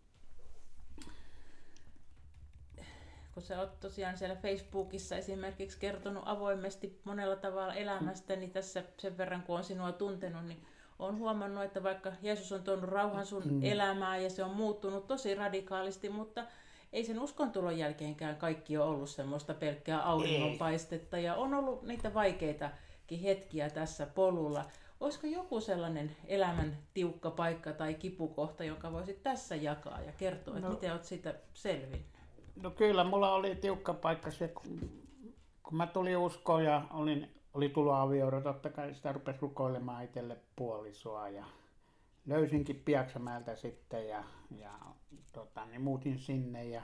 Kun 3.34 3.42
sä 3.42 3.60
oot 3.60 3.80
tosiaan 3.80 4.18
siellä 4.18 4.36
Facebookissa 4.36 5.16
esimerkiksi 5.16 5.78
kertonut 5.78 6.22
avoimesti 6.26 7.00
monella 7.04 7.36
tavalla 7.36 7.74
elämästä, 7.74 8.36
niin 8.36 8.50
tässä 8.50 8.84
sen 8.98 9.18
verran 9.18 9.42
kun 9.42 9.56
on 9.56 9.64
sinua 9.64 9.92
tuntenut, 9.92 10.46
niin 10.46 10.62
on 10.98 11.18
huomannut, 11.18 11.64
että 11.64 11.82
vaikka 11.82 12.12
Jeesus 12.22 12.52
on 12.52 12.62
tuonut 12.62 12.90
rauhan 12.90 13.26
sun 13.26 13.42
mm. 13.44 13.62
elämään 13.62 14.22
ja 14.22 14.30
se 14.30 14.44
on 14.44 14.50
muuttunut 14.50 15.06
tosi 15.06 15.34
radikaalisti, 15.34 16.08
mutta 16.08 16.44
ei 16.92 17.04
sen 17.04 17.20
uskontulon 17.20 17.78
jälkeenkään 17.78 18.36
kaikki 18.36 18.76
ole 18.76 18.86
ollut 18.86 19.10
semmoista 19.10 19.54
pelkkää 19.54 20.02
auringonpaistetta 20.02 21.18
ja 21.18 21.34
on 21.34 21.54
ollut 21.54 21.82
niitä 21.82 22.14
vaikeitakin 22.14 23.20
hetkiä 23.22 23.70
tässä 23.70 24.06
polulla. 24.06 24.64
Olisiko 25.00 25.26
joku 25.26 25.60
sellainen 25.60 26.16
elämän 26.24 26.78
tiukka 26.94 27.30
paikka 27.30 27.72
tai 27.72 27.94
kipukohta, 27.94 28.64
joka 28.64 28.92
voisit 28.92 29.22
tässä 29.22 29.56
jakaa 29.56 30.00
ja 30.00 30.12
kertoa, 30.12 30.54
no, 30.54 30.58
että 30.58 30.70
miten 30.70 30.92
olet 30.92 31.04
siitä 31.04 31.34
selvinnyt? 31.54 32.21
No 32.56 32.70
kyllä, 32.70 33.04
mulla 33.04 33.34
oli 33.34 33.56
tiukka 33.56 33.94
paikka 33.94 34.30
se, 34.30 34.48
kun, 34.48 34.90
kun 35.62 35.76
mä 35.76 35.86
tulin 35.86 36.16
uskoon 36.16 36.64
ja 36.64 36.82
olin, 36.90 37.40
oli 37.54 37.68
tullut 37.68 37.94
avioero, 37.94 38.40
totta 38.40 38.70
kai 38.70 38.94
sitä 38.94 39.12
rupesi 39.12 39.38
rukoilemaan 39.40 40.04
itselle 40.04 40.36
puolisoa 40.56 41.28
ja 41.28 41.44
löysinkin 42.26 42.82
Piaksamäeltä 42.84 43.56
sitten 43.56 44.08
ja, 44.08 44.24
ja 44.58 44.72
tota, 45.32 45.66
niin 45.66 45.80
muutin 45.80 46.18
sinne 46.18 46.64
ja 46.64 46.82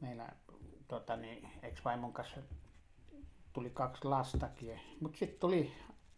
meillä 0.00 0.28
tota, 0.88 1.16
niin, 1.16 1.48
ex-vaimon 1.62 2.12
kanssa 2.12 2.40
tuli 3.52 3.70
kaksi 3.70 4.04
lastakin. 4.04 4.80
Mutta 5.00 5.18
sitten 5.18 5.40
tuli 5.40 5.72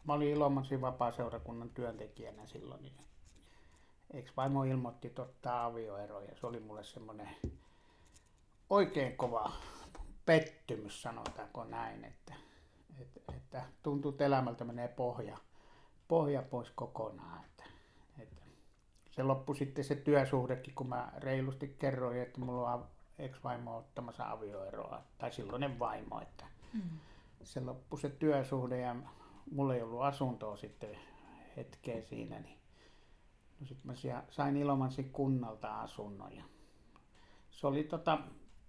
mä 0.04 0.12
olin 0.12 0.28
Ilomantsin 0.28 0.80
vapaa-seurakunnan 0.80 1.70
työntekijänä 1.70 2.46
silloin, 2.46 2.82
niin 2.82 2.94
ex-vaimo 4.10 4.64
ilmoitti 4.64 5.10
totta 5.10 5.64
avioero 5.64 6.20
ja 6.20 6.36
se 6.40 6.46
oli 6.46 6.60
mulle 6.60 6.84
semmoinen 6.84 7.28
oikein 8.70 9.16
kova 9.16 9.52
pettymys, 10.26 11.02
sanotaanko 11.02 11.64
näin, 11.64 12.04
että, 12.04 12.34
että, 13.00 13.20
että 13.36 13.62
tuntuu, 13.82 14.10
että 14.10 14.24
elämältä 14.24 14.64
menee 14.64 14.88
pohja, 14.88 15.38
pohja 16.08 16.42
pois 16.42 16.70
kokonaan. 16.70 17.44
Että, 17.44 17.64
että 18.18 18.42
se 19.10 19.22
loppui 19.22 19.56
sitten 19.56 19.84
se 19.84 19.94
työsuhdekin, 19.94 20.74
kun 20.74 20.88
mä 20.88 21.12
reilusti 21.16 21.76
kerroin, 21.78 22.22
että 22.22 22.40
mulla 22.40 22.74
on 22.74 22.86
ex-vaimo 23.18 23.76
ottamassa 23.76 24.30
avioeroa, 24.30 25.02
tai 25.18 25.32
silloinen 25.32 25.78
vaimo, 25.78 26.20
että 26.20 26.46
mm. 26.72 26.98
se 27.42 27.60
loppui 27.60 28.00
se 28.00 28.10
työsuhde 28.10 28.80
ja 28.80 28.96
mulla 29.50 29.74
ei 29.74 29.82
ollut 29.82 30.02
asuntoa 30.02 30.56
sitten 30.56 30.98
hetkeä 31.56 32.02
siinä, 32.02 32.40
niin 32.40 32.58
no 33.60 33.66
sitten 33.66 33.86
mä 33.86 34.22
sain 34.30 34.56
Ilomansin 34.56 35.12
kunnalta 35.12 35.80
asunnon 35.80 36.36
ja 36.36 36.44
se 37.50 37.66
oli 37.66 37.84
tota, 37.84 38.18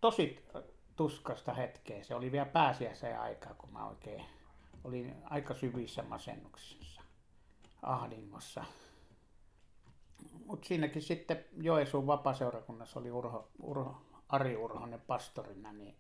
tosi 0.02 0.46
tuskasta 0.96 1.54
hetkeä. 1.54 2.04
Se 2.04 2.16
oli 2.16 2.32
vielä 2.32 2.46
pääsiäisen 2.46 3.20
aikaa, 3.20 3.54
kun 3.54 3.74
mä 3.74 3.88
oikein 3.88 4.26
olin 4.84 5.16
aika 5.24 5.54
syvissä 5.54 6.04
masennuksissa, 6.04 7.02
ahdingossa. 7.82 8.66
Mutta 10.46 10.68
siinäkin 10.68 11.02
sitten 11.02 11.46
Joesuun 11.62 12.08
vapaseurakunnassa 12.08 13.00
oli 13.00 13.12
Urho, 13.12 13.50
Urho, 13.62 14.02
Ari 14.30 14.58
Urhonen 14.58 15.02
pastorina, 15.02 15.74
niin 15.74 15.96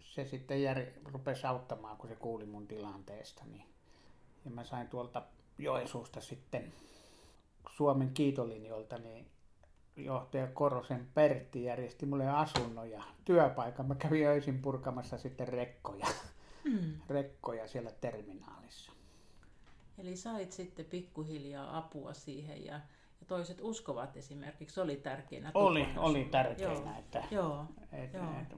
se 0.00 0.24
sitten 0.24 0.62
Jari 0.62 0.94
rupesi 1.04 1.46
auttamaan, 1.46 1.96
kun 1.96 2.08
se 2.08 2.16
kuuli 2.16 2.46
mun 2.46 2.66
tilanteesta. 2.66 3.44
Niin 3.44 3.74
ja 4.44 4.50
mä 4.50 4.64
sain 4.64 4.88
tuolta 4.88 5.22
Joensuusta 5.58 6.20
sitten 6.20 6.72
Suomen 7.70 8.10
kiitolinjoilta, 8.14 8.98
niin 8.98 9.26
johtaja 9.96 10.46
Korosen 10.46 11.08
Pertti 11.14 11.64
järjesti 11.64 12.06
mulle 12.06 12.28
asunnon 12.28 12.90
ja 12.90 13.02
työpaikan. 13.24 13.86
Mä 13.86 13.94
kävin 13.94 14.26
öisin 14.26 14.62
purkamassa 14.62 15.18
sitten 15.18 15.48
rekkoja, 15.48 16.06
mm. 16.64 17.00
rekkoja 17.08 17.68
siellä 17.68 17.90
terminaalissa. 18.00 18.92
Eli 19.98 20.16
sait 20.16 20.52
sitten 20.52 20.84
pikkuhiljaa 20.84 21.78
apua 21.78 22.14
siihen 22.14 22.64
ja, 22.64 22.74
ja 23.20 23.26
toiset 23.26 23.58
uskovat 23.60 24.16
esimerkiksi 24.16 24.80
oli 24.80 24.96
tärkeänä. 24.96 25.50
Oli, 25.54 25.88
oli 25.96 26.24
tärkeänä. 26.24 26.74
Joo. 26.74 26.98
Että, 26.98 27.22
Joo. 27.30 27.66
Et, 27.92 28.14
Joo. 28.14 28.24
Et, 28.42 28.54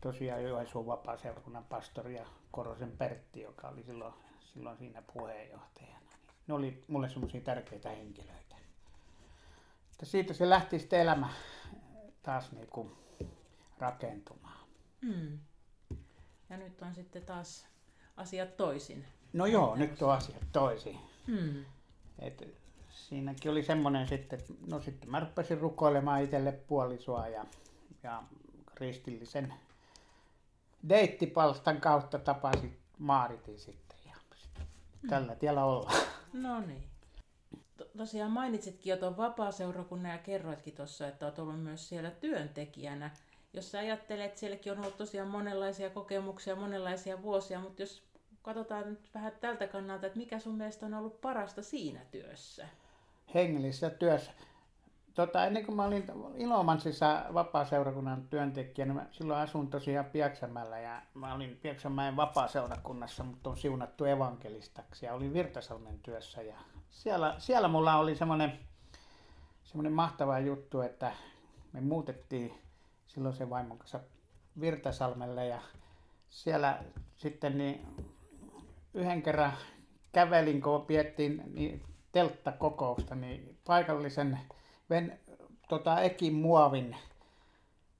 tosiaan 0.00 0.44
Joensuun 0.44 0.86
vapaa-seurakunnan 0.86 1.64
pastori 1.64 2.16
ja 2.16 2.26
Korosen 2.50 2.92
Pertti, 2.98 3.40
joka 3.40 3.68
oli 3.68 3.82
silloin 3.82 4.14
silloin 4.56 4.78
siinä 4.78 5.02
puheenjohtajana. 5.14 6.00
Niin 6.00 6.46
ne 6.46 6.54
oli 6.54 6.84
mulle 6.88 7.08
semmoisia 7.08 7.40
tärkeitä 7.40 7.90
henkilöitä. 7.90 8.45
Että 9.96 10.06
siitä 10.06 10.34
se 10.34 10.50
lähti 10.50 10.78
sitten 10.78 11.00
elämä 11.00 11.28
taas 12.22 12.52
niin 12.52 12.66
kuin 12.66 12.92
rakentumaan. 13.78 14.66
Mm. 15.00 15.38
Ja 16.50 16.56
nyt 16.56 16.82
on 16.82 16.94
sitten 16.94 17.22
taas 17.22 17.66
asiat 18.16 18.56
toisin. 18.56 19.04
No 19.32 19.46
joo, 19.46 19.76
nyt 19.76 20.02
on 20.02 20.12
asiat 20.12 20.42
toisin. 20.52 20.98
Mm. 21.26 21.64
Et 22.18 22.48
siinäkin 22.90 23.50
oli 23.50 23.62
semmoinen 23.62 24.08
sitten, 24.08 24.38
että 24.38 24.52
no 24.66 24.80
sitten 24.80 25.10
mä 25.10 25.20
rupesin 25.20 25.60
rukoilemaan 25.60 26.22
itselle 26.22 26.52
puolisoa 26.52 27.28
ja, 27.28 27.44
ja 28.02 28.22
kristillisen 28.74 29.54
deittipalstan 30.88 31.80
kautta 31.80 32.18
tapasin 32.18 32.78
Maaritin 32.98 33.58
sitten 33.58 33.98
ja 34.04 34.14
tällä 35.08 35.34
tiellä 35.34 35.64
ollaan. 35.64 36.06
No 36.32 36.60
niin. 36.60 36.95
To- 37.76 37.88
tosiaan 37.96 38.30
mainitsitkin 38.30 38.90
jo 38.90 38.96
tuon 38.96 39.16
vapaaseurakunnan 39.16 40.12
ja 40.12 40.18
kerroitkin 40.18 40.74
tuossa, 40.74 41.08
että 41.08 41.26
olet 41.26 41.38
ollut 41.38 41.62
myös 41.62 41.88
siellä 41.88 42.10
työntekijänä. 42.10 43.10
Jos 43.52 43.70
sä 43.70 43.78
ajattelet, 43.78 44.24
että 44.24 44.40
sielläkin 44.40 44.72
on 44.72 44.80
ollut 44.80 44.96
tosiaan 44.96 45.28
monenlaisia 45.28 45.90
kokemuksia, 45.90 46.56
monenlaisia 46.56 47.22
vuosia, 47.22 47.60
mutta 47.60 47.82
jos 47.82 48.02
katsotaan 48.42 48.90
nyt 48.90 49.10
vähän 49.14 49.32
tältä 49.40 49.66
kannalta, 49.66 50.06
että 50.06 50.18
mikä 50.18 50.38
sun 50.38 50.54
mielestä 50.54 50.86
on 50.86 50.94
ollut 50.94 51.20
parasta 51.20 51.62
siinä 51.62 52.00
työssä? 52.10 52.68
hengellisessä 53.34 53.90
työssä. 53.90 54.32
Tota, 55.16 55.46
ennen 55.46 55.64
kuin 55.64 55.76
mä 55.76 55.84
olin 55.84 56.04
Ilomansissa 56.34 57.24
vapaaseurakunnan 57.34 58.28
työntekijänä, 58.28 58.94
mä 58.94 59.06
silloin 59.10 59.40
asun 59.40 59.68
tosiaan 59.68 60.06
Pieksämällä 60.06 60.78
ja 60.78 61.02
mä 61.14 61.34
olin 61.34 61.58
Pieksämäen 61.62 62.16
vapaaseurakunnassa, 62.16 63.24
mutta 63.24 63.50
on 63.50 63.56
siunattu 63.56 64.04
evankelistaksi 64.04 65.06
ja 65.06 65.14
olin 65.14 65.32
Virtasalmen 65.32 65.98
työssä. 65.98 66.42
Ja 66.42 66.54
siellä, 66.90 67.34
siellä 67.38 67.68
mulla 67.68 67.96
oli 67.96 68.14
semmoinen, 68.14 68.58
semmoinen 69.64 69.92
mahtava 69.92 70.38
juttu, 70.38 70.80
että 70.80 71.12
me 71.72 71.80
muutettiin 71.80 72.54
silloin 73.06 73.34
sen 73.34 73.50
vaimon 73.50 73.78
kanssa 73.78 74.00
Virtasalmelle 74.60 75.46
ja 75.46 75.58
siellä 76.30 76.78
sitten 77.16 77.58
niin 77.58 77.86
yhden 78.94 79.22
kerran 79.22 79.52
kävelin, 80.12 80.62
kun 80.62 80.86
piettiin 80.86 81.42
niin 81.54 81.82
telttakokousta, 82.12 83.14
niin 83.14 83.58
paikallisen 83.66 84.38
ven, 84.90 85.20
tota, 85.68 86.00
Ekin 86.00 86.34
muovin 86.34 86.96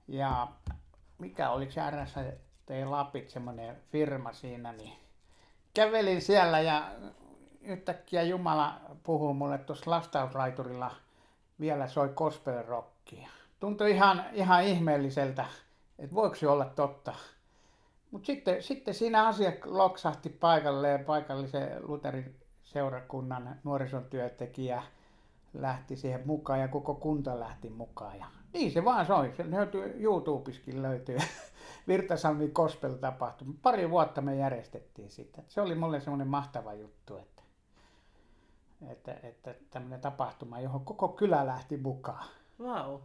ja 0.08 0.48
mikä 1.18 1.50
oli 1.50 1.70
se 1.70 1.80
RST 1.90 2.70
Lapit, 2.84 3.30
semmoinen 3.30 3.76
firma 3.92 4.32
siinä, 4.32 4.72
niin 4.72 4.92
kävelin 5.74 6.22
siellä 6.22 6.60
ja 6.60 6.90
yhtäkkiä 7.60 8.22
Jumala 8.22 8.80
puhuu 9.02 9.34
mulle 9.34 9.58
tuossa 9.58 9.90
lastausraiturilla 9.90 10.90
vielä 11.60 11.88
soi 11.88 12.08
gospel 12.08 12.64
rockia. 12.66 13.28
Tuntui 13.60 13.90
ihan, 13.90 14.24
ihan 14.32 14.64
ihmeelliseltä, 14.64 15.44
että 15.98 16.14
voiko 16.14 16.34
se 16.34 16.48
olla 16.48 16.64
totta. 16.64 17.14
Mutta 18.10 18.26
sitten, 18.26 18.62
sitten 18.62 18.94
siinä 18.94 19.26
asia 19.26 19.52
loksahti 19.64 20.28
paikalleen 20.28 21.04
paikallisen 21.04 21.88
Luterin 21.88 22.36
seurakunnan 22.64 23.60
nuorisotyötekijä 23.64 24.82
lähti 25.62 25.96
siihen 25.96 26.22
mukaan 26.26 26.60
ja 26.60 26.68
koko 26.68 26.94
kunta 26.94 27.40
lähti 27.40 27.70
mukaan. 27.70 28.18
Ja 28.18 28.26
niin 28.52 28.72
se 28.72 28.84
vaan 28.84 29.06
soi. 29.06 29.32
Se 29.36 29.50
löytyy, 29.50 29.96
YouTubeskin 29.98 30.82
löytyy 30.82 31.18
Virtasalmi 31.88 32.48
Gospel-tapahtuma. 32.48 33.54
Pari 33.62 33.90
vuotta 33.90 34.20
me 34.20 34.36
järjestettiin 34.36 35.10
sitä. 35.10 35.42
Se 35.48 35.60
oli 35.60 35.74
mulle 35.74 36.00
semmoinen 36.00 36.28
mahtava 36.28 36.74
juttu, 36.74 37.16
että, 37.16 37.42
että, 38.90 39.16
että 39.22 39.54
tämmöinen 39.70 40.00
tapahtuma, 40.00 40.60
johon 40.60 40.84
koko 40.84 41.08
kylä 41.08 41.46
lähti 41.46 41.76
mukaan. 41.76 42.26
Vau. 42.58 42.90
Wow. 42.90 43.00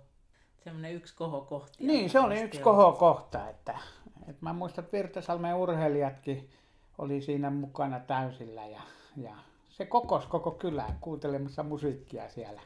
Semmoinen 0.64 0.94
yksi 0.94 1.16
kohokohti. 1.16 1.88
Niin, 1.88 2.10
se 2.10 2.20
oli 2.20 2.42
yksi 2.42 2.62
kohokohta. 2.62 3.50
Että, 3.50 3.80
että 4.22 4.42
mä 4.42 4.54
muistan, 4.54 4.84
että 4.84 4.98
Virtasalmen 4.98 5.56
urheilijatkin 5.56 6.50
oli 6.98 7.22
siinä 7.22 7.50
mukana 7.50 8.00
täysillä 8.00 8.66
ja, 8.66 8.82
ja 9.18 9.36
se 9.72 9.86
kokos 9.86 10.26
koko 10.26 10.52
kylää 10.52 10.98
kuuntelemassa 11.02 11.64
musiikkia 11.64 12.30
siellä. 12.30 12.62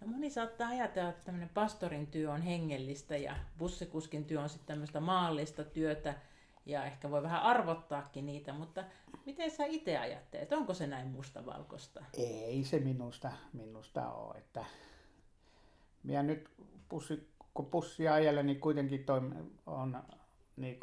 No 0.00 0.06
moni 0.06 0.30
saattaa 0.30 0.68
ajatella, 0.68 1.10
että 1.10 1.24
tämmöinen 1.24 1.48
pastorin 1.48 2.06
työ 2.06 2.32
on 2.32 2.42
hengellistä 2.42 3.16
ja 3.16 3.36
bussikuskin 3.58 4.24
työ 4.24 4.40
on 4.40 4.48
sitten 4.48 4.66
tämmöistä 4.66 5.00
maallista 5.00 5.64
työtä 5.64 6.14
ja 6.66 6.84
ehkä 6.84 7.10
voi 7.10 7.22
vähän 7.22 7.42
arvottaakin 7.42 8.26
niitä, 8.26 8.52
mutta 8.52 8.84
miten 9.26 9.50
sä 9.50 9.64
itse 9.64 9.98
ajattelet, 9.98 10.52
onko 10.52 10.74
se 10.74 10.86
näin 10.86 11.06
mustavalkoista? 11.06 12.04
Ei 12.12 12.64
se 12.64 12.78
minusta, 12.78 13.32
minusta 13.52 14.10
ole, 14.10 14.38
että 14.38 14.64
minä 16.02 16.22
nyt 16.22 16.50
pussi, 16.88 17.28
kun 17.54 17.66
pussia 17.66 18.14
ajelen, 18.14 18.46
niin 18.46 18.60
kuitenkin 18.60 19.04
toim, 19.04 19.32
on 19.66 20.02
niin 20.56 20.80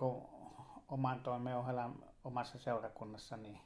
oman 0.88 1.20
toimen 1.20 1.58
ohella 1.58 1.90
omassa 2.24 2.58
seurakunnassa, 2.58 3.38
niin 3.38 3.60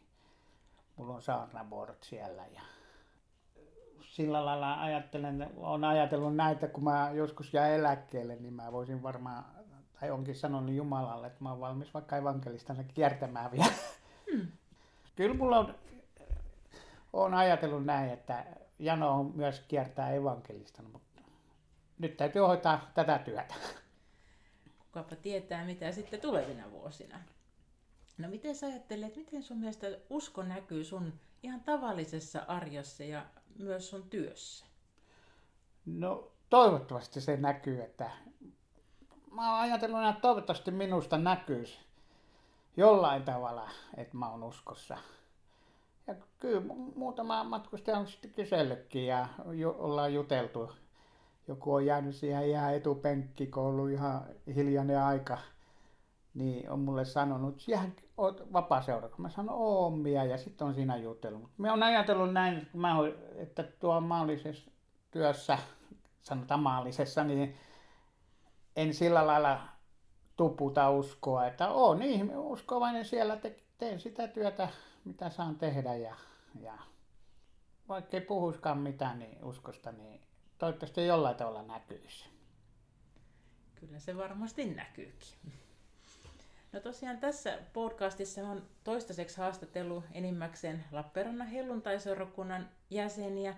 mulla 0.98 1.14
on 1.14 1.22
saarnavuorot 1.22 2.04
siellä 2.04 2.46
ja 2.54 2.62
sillä 4.02 4.46
lailla 4.46 4.82
ajattelen, 4.82 5.52
olen 5.58 5.84
ajatellut 5.84 6.36
näitä, 6.36 6.68
kun 6.68 6.84
mä 6.84 7.12
joskus 7.14 7.54
jää 7.54 7.68
eläkkeelle, 7.68 8.36
niin 8.36 8.54
mä 8.54 8.72
voisin 8.72 9.04
varmaan, 9.04 9.46
tai 10.00 10.12
onkin 10.12 10.36
sanonut 10.36 10.76
Jumalalle, 10.76 11.28
että 11.28 11.44
mä 11.44 11.50
oon 11.50 11.60
valmis 11.60 11.94
vaikka 11.94 12.18
evankelistana 12.18 12.84
kiertämään 12.84 13.52
vielä. 13.52 13.74
Hmm. 14.32 14.48
Kyllä 15.16 15.36
mulla 15.36 15.58
on, 15.60 15.76
on 17.14 17.34
ajatellut 17.34 17.86
näin, 17.86 18.10
että 18.10 18.46
Jano 18.80 19.12
on 19.12 19.32
myös 19.36 19.60
kiertää 19.68 20.12
evankelistana, 20.12 20.90
mutta 20.90 21.22
nyt 22.00 22.18
täytyy 22.18 22.42
hoitaa 22.42 22.92
tätä 22.94 23.20
työtä. 23.20 23.54
Kukapa 24.80 25.16
tietää, 25.16 25.66
mitä 25.66 25.92
sitten 25.92 26.22
tulevina 26.22 26.72
vuosina. 26.72 27.20
No 28.18 28.28
miten 28.28 28.56
sä 28.56 28.68
ajattelet, 28.68 29.16
miten 29.16 29.44
sun 29.44 29.58
mielestä 29.58 29.88
usko 30.10 30.44
näkyy 30.44 30.84
sun 30.84 31.14
ihan 31.44 31.62
tavallisessa 31.62 32.46
arjessa 32.48 33.04
ja 33.04 33.26
myös 33.60 33.90
sun 33.90 34.10
työssä? 34.10 34.66
No 35.86 36.32
toivottavasti 36.50 37.22
se 37.22 37.38
näkyy, 37.38 37.82
että 37.82 38.12
mä 39.32 39.52
oon 39.52 39.60
ajatellut, 39.60 40.10
että 40.10 40.22
toivottavasti 40.22 40.72
minusta 40.72 41.18
näkyisi 41.18 41.80
jollain 42.78 43.24
tavalla, 43.24 43.70
että 43.98 44.18
mä 44.18 44.30
oon 44.30 44.44
uskossa. 44.44 44.98
Ja 46.08 46.16
kyllä 46.40 46.62
muutama 46.96 47.44
matkustaja 47.44 47.98
on 47.98 48.08
sitten 48.08 48.34
kysellytkin 48.34 49.08
ja 49.08 49.28
jo, 49.52 49.76
ollaan 49.80 50.14
juteltu. 50.14 50.72
Joku 51.48 51.74
on 51.74 51.86
jäänyt 51.86 52.16
siihen 52.16 52.50
ihan 52.50 52.74
etupenkki, 52.76 53.48
kun 53.48 53.64
on 53.64 53.70
ollut 53.70 53.90
ihan 53.90 54.26
hiljainen 54.56 55.00
aika 55.00 55.38
niin 56.38 56.70
on 56.70 56.80
mulle 56.80 57.06
sanonut, 57.06 57.64
että 57.88 58.02
oot 58.18 58.54
vapaa-seura. 58.54 59.10
Mä 59.18 59.30
sanon, 59.30 59.56
oon 59.56 60.00
minä, 60.00 60.24
ja 60.24 60.38
sitten 60.38 60.68
on 60.68 60.74
siinä 60.74 60.98
jutellut. 60.98 61.50
Mä 61.58 61.70
oon 61.70 61.84
ajatellut 61.84 62.34
näin, 62.34 62.58
että, 62.58 62.78
mä 62.78 62.96
että 63.36 63.64
tuo 63.64 64.02
maallisessa 64.02 64.72
työssä, 65.12 65.58
sanotaan 66.22 66.60
maallisessa, 66.60 67.24
niin 67.24 67.56
en 68.76 68.94
sillä 68.94 69.28
lailla 69.28 69.60
tuputa 70.36 70.90
uskoa, 70.90 71.48
että 71.48 71.70
oon 71.70 72.00
niin 72.00 72.38
uskovainen 72.38 73.06
siellä, 73.06 73.36
te, 73.36 73.60
teen 73.78 74.00
sitä 74.00 74.28
työtä, 74.28 74.70
mitä 75.06 75.30
saan 75.30 75.56
tehdä, 75.56 75.96
ja, 75.96 76.16
ja 76.62 76.78
vaikka 77.90 78.18
ei 78.18 78.22
puhuiskaan 78.22 78.78
mitään 78.78 79.20
niin 79.20 79.44
uskosta, 79.44 79.92
niin 79.92 80.22
toivottavasti 80.58 81.08
jollain 81.08 81.36
tavalla 81.36 81.62
näkyisi. 81.62 82.30
Kyllä 83.76 84.00
se 84.00 84.18
varmasti 84.18 84.74
näkyykin. 84.74 85.38
No 86.72 86.80
tosiaan 86.80 87.18
tässä 87.18 87.58
podcastissa 87.74 88.42
on 88.42 88.64
toistaiseksi 88.84 89.38
haastatellut 89.38 90.04
enimmäkseen 90.12 90.84
Lappeenrannan 90.92 91.48
helluntaiseurakunnan 91.48 92.70
jäseniä, 92.90 93.56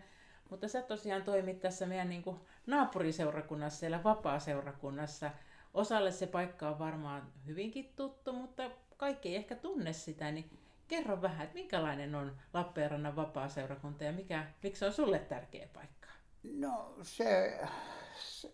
mutta 0.49 0.67
sä 0.67 0.81
tosiaan 0.81 1.23
toimit 1.23 1.59
tässä 1.59 1.85
meidän 1.85 2.09
niin 2.09 2.23
kuin 2.23 2.39
naapuriseurakunnassa, 2.67 3.79
siellä 3.79 4.03
vapaa-seurakunnassa. 4.03 5.31
Osalle 5.73 6.11
se 6.11 6.27
paikka 6.27 6.69
on 6.69 6.79
varmaan 6.79 7.31
hyvinkin 7.47 7.93
tuttu, 7.95 8.33
mutta 8.33 8.71
kaikki 8.97 9.29
ei 9.29 9.35
ehkä 9.35 9.55
tunne 9.55 9.93
sitä, 9.93 10.31
niin 10.31 10.59
kerro 10.87 11.21
vähän, 11.21 11.43
että 11.43 11.53
minkälainen 11.53 12.15
on 12.15 12.37
Lappeenrannan 12.53 13.15
vapaa-seurakunta 13.15 14.03
ja 14.03 14.11
mikä, 14.11 14.45
miksi 14.63 14.79
se 14.79 14.85
on 14.85 14.93
sulle 14.93 15.19
tärkeä 15.19 15.67
paikka? 15.73 16.09
No 16.43 16.95
se, 17.01 17.59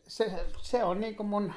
se, 0.08 0.46
se 0.62 0.84
on 0.84 1.00
niin 1.00 1.16
kuin 1.16 1.28
mun 1.28 1.54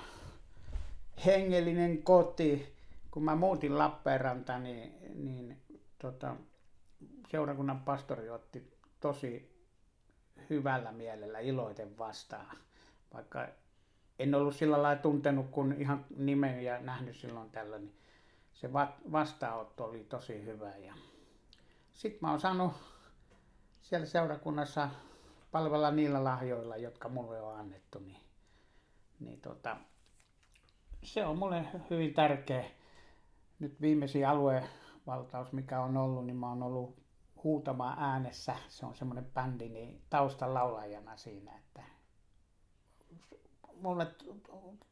hengellinen 1.27 2.03
koti 2.03 2.78
kun 3.11 3.25
mä 3.25 3.37
muutin 3.37 3.79
Lappeenrantaan, 3.79 4.65
niin, 4.65 4.95
niin 5.15 5.63
tota, 5.99 6.37
seurakunnan 7.31 7.81
pastori 7.81 8.31
otti 8.31 8.73
tosi 9.01 9.59
hyvällä 10.51 10.93
mielellä 10.93 11.39
iloiten 11.39 11.99
vastaan, 11.99 12.57
vaikka 13.15 13.49
en 14.19 14.35
ollut 14.35 14.57
sillä 14.57 14.83
lailla 14.83 15.03
tuntenut 15.03 15.47
kun 15.51 15.73
ihan 15.73 16.05
nimen 16.17 16.65
ja 16.65 16.81
nähnyt 16.81 17.17
silloin 17.17 17.51
tällöin, 17.51 17.85
niin 17.85 17.99
se 18.55 18.73
vastaanotto 19.13 19.85
oli 19.85 20.05
tosi 20.05 20.45
hyvä. 20.45 20.77
Ja 20.77 20.95
sitten 21.93 22.19
mä 22.21 22.31
oon 22.31 22.41
saanut 22.41 22.73
siellä 23.83 24.07
seurakunnassa 24.07 24.89
palvella 25.51 25.91
niillä 25.91 26.25
lahjoilla, 26.25 26.77
jotka 26.77 27.09
mulle 27.09 27.41
on 27.41 27.57
annettu, 27.57 27.99
niin, 27.99 28.21
niin 29.21 29.41
tota, 29.41 29.77
se 31.03 31.27
on 31.27 31.39
mulle 31.39 31.65
hyvin 31.91 32.15
tärkeä. 32.15 32.65
Nyt 33.59 33.81
viimeisin 33.81 34.29
aluevaltaus, 34.29 35.53
mikä 35.53 35.81
on 35.81 35.97
ollut, 35.97 36.27
niin 36.27 36.37
mä 36.37 36.49
oon 36.49 36.63
ollut 36.63 36.99
huutamaan 37.45 37.99
äänessä. 37.99 38.57
Se 38.69 38.87
on 38.87 38.95
semmoinen 38.95 39.27
bändi, 39.35 39.69
niin 39.69 40.03
taustan 40.11 40.55
laulajana 40.55 41.17
siinä, 41.17 41.53
että 41.57 41.83
mulle 43.83 44.07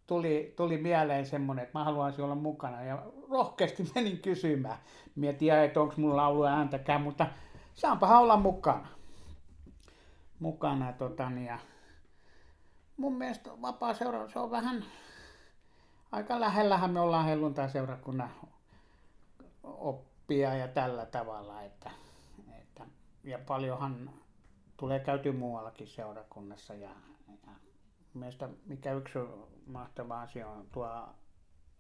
tuli, 0.07 0.55
tuli 0.57 0.79
mieleen 0.79 1.27
semmoinen, 1.27 1.63
että 1.63 1.79
mä 1.79 1.85
haluaisin 1.85 2.25
olla 2.25 2.35
mukana 2.35 2.83
ja 2.83 3.03
rohkeasti 3.31 3.91
menin 3.95 4.19
kysymään. 4.19 4.79
Mä 5.17 5.33
tiedän, 5.33 5.65
että 5.65 5.81
onko 5.81 5.95
mulla 5.97 6.17
laulu 6.17 6.45
ääntäkään, 6.45 7.01
mutta 7.01 7.27
saanpahan 7.75 8.23
olla 8.23 8.37
mukana. 8.37 8.89
Mukana 10.41 10.93
tota, 10.93 11.31
niin, 11.31 11.47
ja 11.47 11.59
mun 12.97 13.17
mielestä 13.19 13.51
vapaa 13.63 13.95
seura, 13.95 14.29
se 14.29 14.39
on 14.39 14.51
vähän 14.51 14.85
aika 16.13 16.41
lähellähän 16.41 16.91
me 16.91 17.01
ollaan 17.01 17.25
helluntai-seurakunnan 17.25 18.31
oppia 19.67 20.55
ja 20.55 20.69
tällä 20.69 21.07
tavalla, 21.07 21.63
että, 21.63 21.91
että 22.59 22.87
ja 23.25 23.39
paljonhan 23.39 24.11
tulee 24.77 25.01
käyty 25.01 25.33
muuallakin 25.33 25.87
seurakunnassa 25.87 26.75
ja, 26.75 26.91
ja 27.29 27.53
mielestä 28.15 28.49
mikä 28.67 28.93
yksi 28.93 29.19
mahtava 29.67 30.21
asia 30.23 30.49
on 30.49 30.67
tuo 30.73 31.09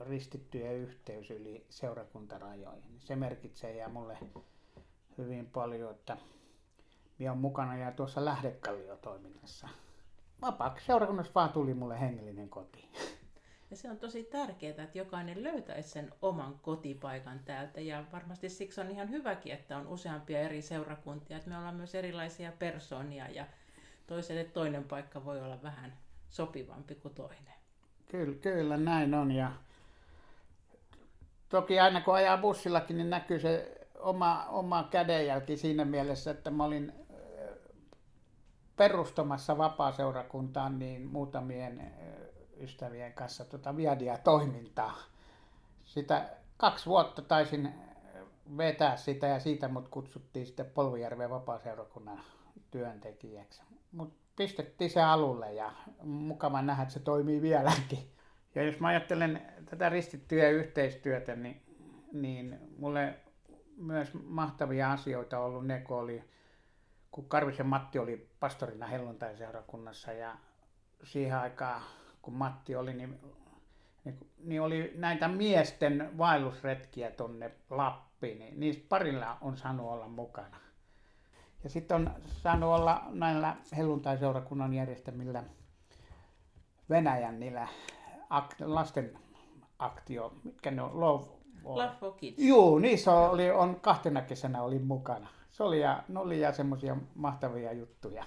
ristittyjen 0.00 0.74
yhteys 0.74 1.30
yli 1.30 1.66
seurakuntarajojen. 1.70 2.82
Se 2.98 3.16
merkitsee 3.16 3.76
ja 3.76 3.88
mulle 3.88 4.18
hyvin 5.18 5.46
paljon, 5.46 5.90
että 5.90 6.16
minä 7.18 7.30
olen 7.32 7.40
mukana 7.40 7.76
ja 7.76 7.92
tuossa 7.92 8.24
Lähdekallio-toiminnassa. 8.24 9.68
Vapaaksi 10.42 10.86
seurakunnassa 10.86 11.32
vaan 11.34 11.52
tuli 11.52 11.74
mulle 11.74 12.00
hengellinen 12.00 12.48
koti. 12.48 12.88
Ja 13.70 13.76
se 13.76 13.90
on 13.90 13.98
tosi 13.98 14.24
tärkeää, 14.24 14.82
että 14.84 14.98
jokainen 14.98 15.44
löytäisi 15.44 15.88
sen 15.88 16.12
oman 16.22 16.58
kotipaikan 16.62 17.40
täältä. 17.44 17.80
Ja 17.80 18.04
varmasti 18.12 18.48
siksi 18.48 18.80
on 18.80 18.90
ihan 18.90 19.10
hyväkin, 19.10 19.52
että 19.52 19.76
on 19.76 19.86
useampia 19.86 20.40
eri 20.40 20.62
seurakuntia. 20.62 21.36
Että 21.36 21.50
me 21.50 21.58
ollaan 21.58 21.74
myös 21.74 21.94
erilaisia 21.94 22.52
persoonia 22.58 23.28
ja 23.28 23.46
toiselle 24.06 24.44
toinen 24.44 24.84
paikka 24.84 25.24
voi 25.24 25.42
olla 25.42 25.62
vähän 25.62 25.98
sopivampi 26.28 26.94
kuin 26.94 27.14
toinen. 27.14 27.54
Kyllä, 28.10 28.36
kyllä 28.38 28.76
näin 28.76 29.14
on. 29.14 29.30
Ja 29.32 29.52
toki 31.48 31.80
aina 31.80 32.00
kun 32.00 32.14
ajaa 32.14 32.38
bussillakin, 32.38 32.96
niin 32.96 33.10
näkyy 33.10 33.38
se 33.38 33.80
oma, 33.98 34.44
oma 34.44 34.88
kädenjälki 34.90 35.56
siinä 35.56 35.84
mielessä, 35.84 36.30
että 36.30 36.50
mä 36.50 36.64
olin 36.64 36.92
perustamassa 38.76 39.58
vapaaseurakuntaan 39.58 40.78
niin 40.78 41.06
muutamien 41.06 41.92
ystävien 42.60 43.12
kanssa 43.12 43.44
tuota 43.44 43.76
Viadia-toimintaa. 43.76 44.98
Sitä 45.84 46.28
kaksi 46.56 46.86
vuotta 46.86 47.22
taisin 47.22 47.74
vetää 48.56 48.96
sitä 48.96 49.26
ja 49.26 49.40
siitä 49.40 49.68
mut 49.68 49.88
kutsuttiin 49.88 50.46
sitten 50.46 50.66
Polvijärven 50.66 51.30
vapaaseurakunnan 51.30 52.20
työntekijäksi. 52.70 53.62
Mut 53.92 54.14
pistettiin 54.36 54.90
se 54.90 55.02
alulle 55.02 55.52
ja 55.52 55.72
mukava 56.02 56.62
nähdä, 56.62 56.82
että 56.82 56.94
se 56.94 57.00
toimii 57.00 57.42
vieläkin. 57.42 58.10
Ja 58.54 58.62
jos 58.62 58.80
mä 58.80 58.88
ajattelen 58.88 59.42
tätä 59.70 59.88
ristittyä 59.88 60.48
yhteistyötä, 60.48 61.36
niin, 61.36 61.62
niin 62.12 62.58
mulle 62.78 63.14
myös 63.76 64.14
mahtavia 64.14 64.92
asioita 64.92 65.38
ollut 65.38 65.66
ne, 65.66 65.80
kun 65.80 65.96
oli 65.96 66.24
kun 67.16 67.28
Karvisen 67.28 67.66
Matti 67.66 67.98
oli 67.98 68.28
pastorina 68.40 68.86
helluntai-seurakunnassa 68.86 70.12
ja 70.12 70.36
siihen 71.04 71.38
aikaan 71.38 71.82
kun 72.26 72.34
Matti 72.34 72.76
oli, 72.76 72.94
niin, 72.94 73.20
niin, 74.04 74.18
niin 74.38 74.62
oli 74.62 74.92
näitä 74.94 75.28
miesten 75.28 76.10
vaellusretkiä 76.18 77.10
tuonne 77.10 77.50
Lappiin, 77.70 78.38
niin 78.38 78.60
niistä 78.60 78.84
parilla 78.88 79.36
on 79.40 79.56
saanut 79.56 79.86
olla 79.86 80.08
mukana. 80.08 80.56
Ja 81.64 81.70
sitten 81.70 81.94
on 81.94 82.10
saanut 82.26 82.70
olla 82.70 83.02
näillä 83.10 83.56
helluntai-seurakunnan 83.76 84.74
järjestämillä 84.74 85.44
Venäjän 86.90 87.40
niillä 87.40 87.68
akt, 88.30 88.60
lasten 88.60 89.18
aktio, 89.78 90.32
mitkä 90.44 90.70
ne 90.70 90.82
on, 90.82 91.00
Love, 91.00 91.26
Love 91.64 91.92
for 92.00 92.12
Kids. 92.12 92.38
Joo, 92.38 92.78
niissä 92.78 93.12
oli, 93.12 93.50
on 93.50 93.80
kahtena 93.80 94.22
kesänä 94.22 94.62
olin 94.62 94.86
mukana. 94.86 95.28
Se 95.50 95.62
oli 95.62 95.80
ja, 95.80 96.02
ne 96.08 96.20
oli 96.20 96.40
ja 96.40 96.52
semmoisia 96.52 96.96
mahtavia 97.14 97.72
juttuja. 97.72 98.24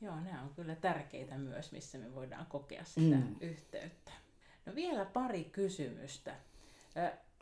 Joo, 0.00 0.20
nämä 0.20 0.42
on 0.42 0.54
kyllä 0.54 0.74
tärkeitä 0.74 1.38
myös, 1.38 1.72
missä 1.72 1.98
me 1.98 2.14
voidaan 2.14 2.46
kokea 2.46 2.84
sitä 2.84 3.16
mm. 3.16 3.36
yhteyttä. 3.40 4.12
No 4.66 4.74
vielä 4.74 5.04
pari 5.04 5.44
kysymystä. 5.44 6.34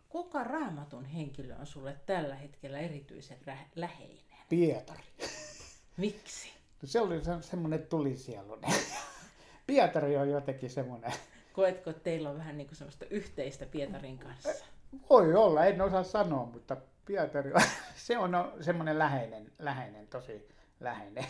Kuka 0.09 0.45
raamatun 0.45 1.05
henkilö 1.05 1.57
on 1.57 1.67
sulle 1.67 1.97
tällä 2.07 2.35
hetkellä 2.35 2.79
erityisen 2.79 3.39
rä- 3.47 3.69
läheinen? 3.77 4.19
Pietari. 4.49 5.03
Miksi? 5.97 6.49
No 6.83 6.89
se 6.89 7.01
oli 7.01 7.25
se, 7.25 7.31
semmoinen 7.41 7.87
tulisielunen. 7.87 8.75
Pietari 9.67 10.17
on 10.17 10.31
jotenkin 10.31 10.71
semmoinen. 10.71 11.13
Koetko, 11.53 11.91
että 11.91 12.03
teillä 12.03 12.31
on 12.31 12.39
vähän 12.39 12.57
niin 12.59 12.67
kuin 12.67 12.77
semmoista 12.77 13.05
yhteistä 13.11 13.67
Pietarin 13.67 14.19
kanssa? 14.19 14.65
Voi 15.11 15.35
olla, 15.35 15.65
en 15.65 15.83
osaa 15.83 16.05
sanoa, 16.05 16.47
mutta 16.47 16.77
Pietari 17.05 17.53
on, 17.53 17.63
se 18.07 18.19
on 18.19 18.31
semmoinen 18.61 18.99
läheinen, 18.99 19.53
läheinen, 19.59 20.09
tosi 20.09 20.49
läheinen. 20.81 21.27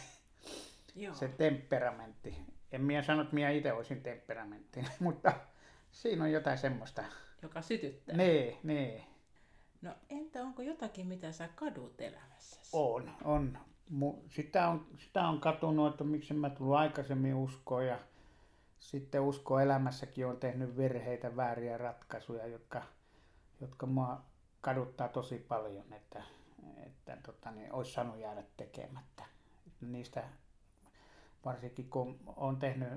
Joo. 0.98 1.14
se 1.14 1.28
temperamentti. 1.28 2.36
En 2.72 2.80
minä 2.80 3.02
sano, 3.02 3.22
että 3.22 3.34
minä 3.34 3.50
itse 3.50 3.72
olisin 3.72 4.02
temperamentti, 4.02 4.84
mutta 5.00 5.32
siinä 5.90 6.24
on 6.24 6.32
jotain 6.32 6.58
semmoista. 6.58 7.04
Joka 7.42 7.62
sytyttää. 7.62 8.16
Niin, 8.16 8.58
niin. 8.62 9.04
No 9.82 9.94
entä 10.10 10.42
onko 10.42 10.62
jotakin, 10.62 11.06
mitä 11.06 11.32
sä 11.32 11.48
kadut 11.54 12.00
elämässä? 12.00 12.60
On, 12.72 13.10
on. 13.24 13.58
Sitä 14.28 14.68
on, 14.68 14.86
sitä 14.96 15.28
on 15.28 15.40
katunut, 15.40 15.92
että 15.92 16.04
miksi 16.04 16.34
mä 16.34 16.50
tullut 16.50 16.76
aikaisemmin 16.76 17.34
uskoon 17.34 17.86
ja 17.86 17.98
sitten 18.78 19.20
usko 19.20 19.60
elämässäkin 19.60 20.26
on 20.26 20.36
tehnyt 20.36 20.76
virheitä, 20.76 21.36
vääriä 21.36 21.78
ratkaisuja, 21.78 22.46
jotka, 22.46 22.82
jotka 23.60 23.86
mua 23.86 24.22
kaduttaa 24.60 25.08
tosi 25.08 25.38
paljon, 25.38 25.92
että, 25.92 26.22
että 26.86 27.16
tota, 27.26 27.50
niin, 27.50 27.72
olisi 27.72 27.92
saanut 27.92 28.18
jäädä 28.18 28.42
tekemättä. 28.56 29.24
Niistä 29.80 30.24
varsinkin 31.44 31.90
kun 31.90 32.20
on 32.36 32.58
tehnyt 32.58 32.88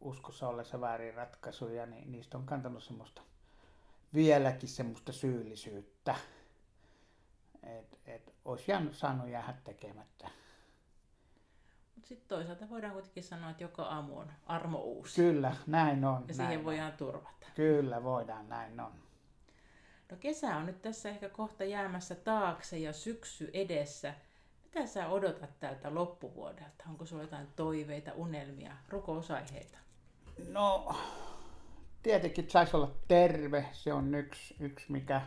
uskossa 0.00 0.48
ollessa 0.48 0.80
väärin 0.80 1.14
ratkaisuja, 1.14 1.86
niin 1.86 2.12
niistä 2.12 2.38
on 2.38 2.46
kantanut 2.46 2.84
semmoista 2.84 3.22
vieläkin 4.14 4.68
semmoista 4.68 5.12
syyllisyyttä, 5.12 6.14
että 7.62 7.96
et 8.06 8.34
olisi 8.44 8.72
saanut 8.92 9.28
jäädä 9.28 9.54
tekemättä. 9.64 10.30
Mutta 11.94 12.08
sitten 12.08 12.28
toisaalta 12.28 12.70
voidaan 12.70 12.92
kuitenkin 12.92 13.22
sanoa, 13.22 13.50
että 13.50 13.64
joka 13.64 13.82
aamu 13.82 14.18
on 14.18 14.32
armo 14.46 14.78
uusi. 14.78 15.22
Kyllä, 15.22 15.56
näin 15.66 16.04
on. 16.04 16.24
Ja 16.28 16.34
siihen 16.34 16.64
voidaan 16.64 16.92
on. 16.92 16.98
turvata. 16.98 17.46
Kyllä 17.54 18.02
voidaan, 18.02 18.48
näin 18.48 18.80
on. 18.80 18.92
No 20.10 20.16
kesä 20.20 20.56
on 20.56 20.66
nyt 20.66 20.82
tässä 20.82 21.08
ehkä 21.08 21.28
kohta 21.28 21.64
jäämässä 21.64 22.14
taakse 22.14 22.78
ja 22.78 22.92
syksy 22.92 23.50
edessä. 23.52 24.14
Mitä 24.66 24.86
sä 24.86 25.08
odotat 25.08 25.60
tältä 25.60 25.94
loppuvuodelta? 25.94 26.84
Onko 26.88 27.06
sulla 27.06 27.22
jotain 27.22 27.46
toiveita, 27.56 28.12
unelmia, 28.12 28.72
rukousaiheita? 28.88 29.78
No, 30.48 30.96
tietenkin 32.02 32.50
saisi 32.50 32.76
olla 32.76 32.90
terve. 33.08 33.68
Se 33.72 33.92
on 33.92 34.14
yksi, 34.14 34.56
yksi 34.60 34.92
mikä, 34.92 35.22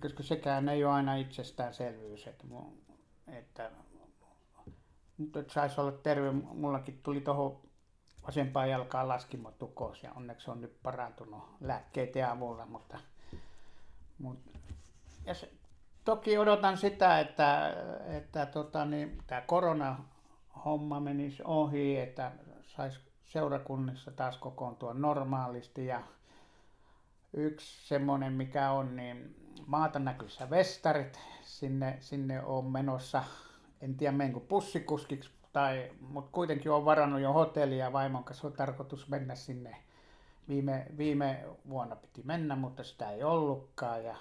koska 0.00 0.22
sekään 0.22 0.68
ei 0.68 0.84
ole 0.84 0.92
aina 0.92 1.14
itsestäänselvyys. 1.14 2.26
Että, 2.26 2.44
että, 3.26 3.70
mutta 5.18 5.40
että 5.40 5.52
saisi 5.52 5.80
olla 5.80 5.92
terve. 5.92 6.30
Mullakin 6.30 7.00
tuli 7.02 7.20
tuohon 7.20 7.60
vasempaan 8.26 8.70
jalkaan 8.70 9.08
laskimotukos 9.08 10.02
ja 10.02 10.12
onneksi 10.12 10.50
on 10.50 10.60
nyt 10.60 10.82
parantunut 10.82 11.44
lääkkeiden 11.60 12.28
avulla, 12.28 12.66
mutta, 12.66 12.98
mutta 14.18 14.58
ja 15.24 15.34
se, 15.34 15.52
toki 16.04 16.38
odotan 16.38 16.76
sitä, 16.76 17.20
että, 17.20 17.76
että 18.06 18.46
tota, 18.46 18.84
niin, 18.84 19.18
tämä 19.26 19.40
korona-homma 19.40 21.00
menisi 21.00 21.42
ohi, 21.46 21.98
että 21.98 22.32
saisi 22.66 23.00
seurakunnissa 23.24 24.10
taas 24.10 24.36
kokoontua 24.36 24.94
normaalisti. 24.94 25.86
Ja 25.86 26.02
yksi 27.32 27.88
semmoinen, 27.88 28.32
mikä 28.32 28.70
on, 28.70 28.96
niin 28.96 29.36
maata 29.66 29.98
näkyssä 29.98 30.50
vestarit. 30.50 31.20
Sinne, 31.42 31.96
sinne 32.00 32.42
on 32.42 32.64
menossa, 32.64 33.24
en 33.80 33.96
tiedä 33.96 34.16
menkö 34.16 34.40
pussikuskiksi, 34.40 35.30
tai, 35.52 35.90
mutta 36.00 36.30
kuitenkin 36.32 36.72
on 36.72 36.84
varannut 36.84 37.20
jo 37.20 37.32
hotellia 37.32 37.92
vaimon 37.92 38.24
kanssa 38.24 38.46
on 38.46 38.52
tarkoitus 38.52 39.08
mennä 39.08 39.34
sinne. 39.34 39.76
Viime, 40.48 40.86
viime 40.98 41.44
vuonna 41.68 41.96
piti 41.96 42.22
mennä, 42.24 42.56
mutta 42.56 42.84
sitä 42.84 43.10
ei 43.10 43.24
ollutkaan. 43.24 44.04
Ja 44.04 44.16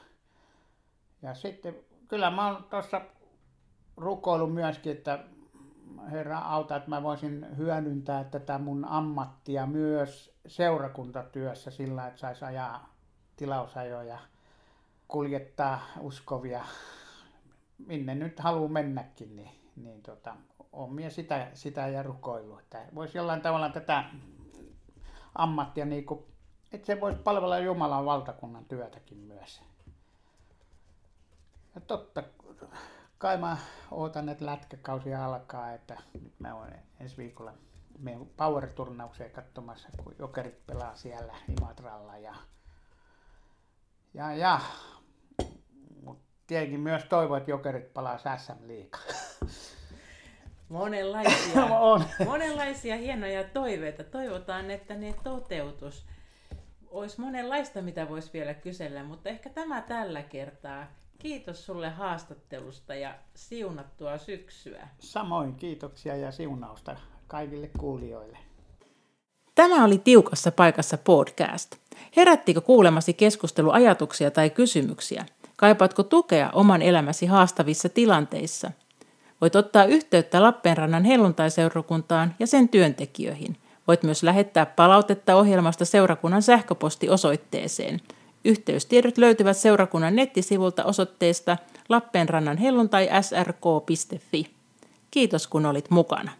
ja 1.22 1.34
sitten 1.34 1.76
kyllä 2.08 2.32
mä 2.32 2.48
oon 2.48 2.64
tuossa 2.70 3.02
rukoillut 3.98 4.54
myöskin, 4.54 4.92
että 4.92 5.24
Herra 6.12 6.40
auta, 6.40 6.76
että 6.76 6.90
mä 6.90 7.04
voisin 7.04 7.58
hyödyntää 7.58 8.24
tätä 8.24 8.58
mun 8.58 8.86
ammattia 8.86 9.66
myös 9.66 10.36
seurakuntatyössä 10.48 11.72
sillä, 11.72 12.08
että 12.08 12.20
saisi 12.20 12.46
ajaa 12.46 12.94
tilausajoja, 13.36 14.18
kuljettaa 15.08 15.82
uskovia, 16.00 16.64
minne 17.88 18.16
nyt 18.16 18.40
haluaa 18.40 18.70
mennäkin, 18.70 19.36
niin, 19.36 19.52
niin 19.76 20.02
tota, 20.02 20.36
on 20.72 20.94
minä 20.94 21.10
sitä, 21.10 21.48
sitä 21.54 21.88
ja 21.88 22.04
rukoillut, 22.04 22.60
että 22.60 22.86
voisi 22.96 23.18
jollain 23.18 23.42
tavalla 23.42 23.70
tätä 23.70 24.04
ammattia, 25.36 25.86
niin 25.86 26.06
kuin, 26.06 26.26
että 26.72 26.86
se 26.86 27.02
voisi 27.02 27.20
palvella 27.20 27.60
Jumalan 27.60 28.06
valtakunnan 28.06 28.66
työtäkin 28.66 29.18
myös. 29.18 29.71
Ja 31.76 31.82
totta, 31.82 32.24
kai 33.18 33.38
mä 33.38 33.58
ootan, 33.92 34.30
että 34.30 34.46
lätkäkausi 34.46 35.14
alkaa, 35.14 35.74
että 35.74 35.98
nyt 36.14 36.40
mä 36.40 36.56
oon 36.56 36.72
ensi 37.00 37.18
viikolla 37.18 37.54
menen 38.00 38.26
Power-turnaukseen 38.38 39.32
katsomassa, 39.32 39.90
kun 40.04 40.16
Jokerit 40.20 40.66
pelaa 40.68 40.96
siellä 40.96 41.34
Imatralla 41.50 42.18
ja, 42.18 42.36
ja, 44.14 44.36
ja 44.36 44.60
mutta 46.04 46.24
tietenkin 46.48 46.80
myös 46.80 47.04
toivon, 47.04 47.38
että 47.38 47.52
Jokerit 47.52 47.94
palaa 47.94 48.18
SM 48.18 48.68
liikaa. 48.68 49.02
Monenlaisia, 50.70 51.66
on. 51.92 52.04
monenlaisia 52.26 52.98
hienoja 52.98 53.44
toiveita. 53.44 54.04
Toivotaan, 54.04 54.72
että 54.72 54.96
ne 54.96 55.16
toteutus. 55.24 56.06
Olisi 56.88 57.22
monenlaista, 57.22 57.82
mitä 57.82 58.10
voisi 58.10 58.34
vielä 58.34 58.54
kysellä, 58.54 59.04
mutta 59.04 59.30
ehkä 59.30 59.50
tämä 59.50 59.82
tällä 59.82 60.24
kertaa. 60.24 60.88
Kiitos 61.22 61.66
sulle 61.66 61.90
haastattelusta 61.90 62.96
ja 62.96 63.14
siunattua 63.36 64.18
syksyä. 64.18 64.88
Samoin 65.00 65.56
kiitoksia 65.56 66.16
ja 66.16 66.32
siunausta 66.32 66.96
kaikille 67.28 67.70
kuulijoille. 67.80 68.38
Tämä 69.56 69.86
oli 69.86 69.98
Tiukassa 69.98 70.52
paikassa 70.52 70.98
podcast. 70.98 71.76
Herättikö 72.18 72.62
kuulemasi 72.62 73.14
keskusteluajatuksia 73.14 74.32
tai 74.32 74.50
kysymyksiä? 74.50 75.26
Kaipaatko 75.56 76.04
tukea 76.04 76.50
oman 76.54 76.82
elämäsi 76.82 77.26
haastavissa 77.26 77.90
tilanteissa? 77.90 78.72
Voit 79.42 79.56
ottaa 79.56 79.86
yhteyttä 79.86 80.42
Lappeenrannan 80.42 81.04
helluntaiseurakuntaan 81.04 82.36
ja 82.40 82.48
sen 82.48 82.70
työntekijöihin. 82.70 83.58
Voit 83.88 84.04
myös 84.04 84.24
lähettää 84.24 84.66
palautetta 84.66 85.36
ohjelmasta 85.36 85.86
seurakunnan 85.86 86.42
sähköpostiosoitteeseen– 86.42 88.00
Yhteystiedot 88.46 89.18
löytyvät 89.18 89.58
seurakunnan 89.58 90.16
nettisivulta 90.16 90.84
osoitteesta 90.84 91.58
lappeenrannan 91.90 92.58
srk.fi. 93.22 94.46
Kiitos 95.12 95.48
kun 95.48 95.66
olit 95.66 95.90
mukana. 95.90 96.32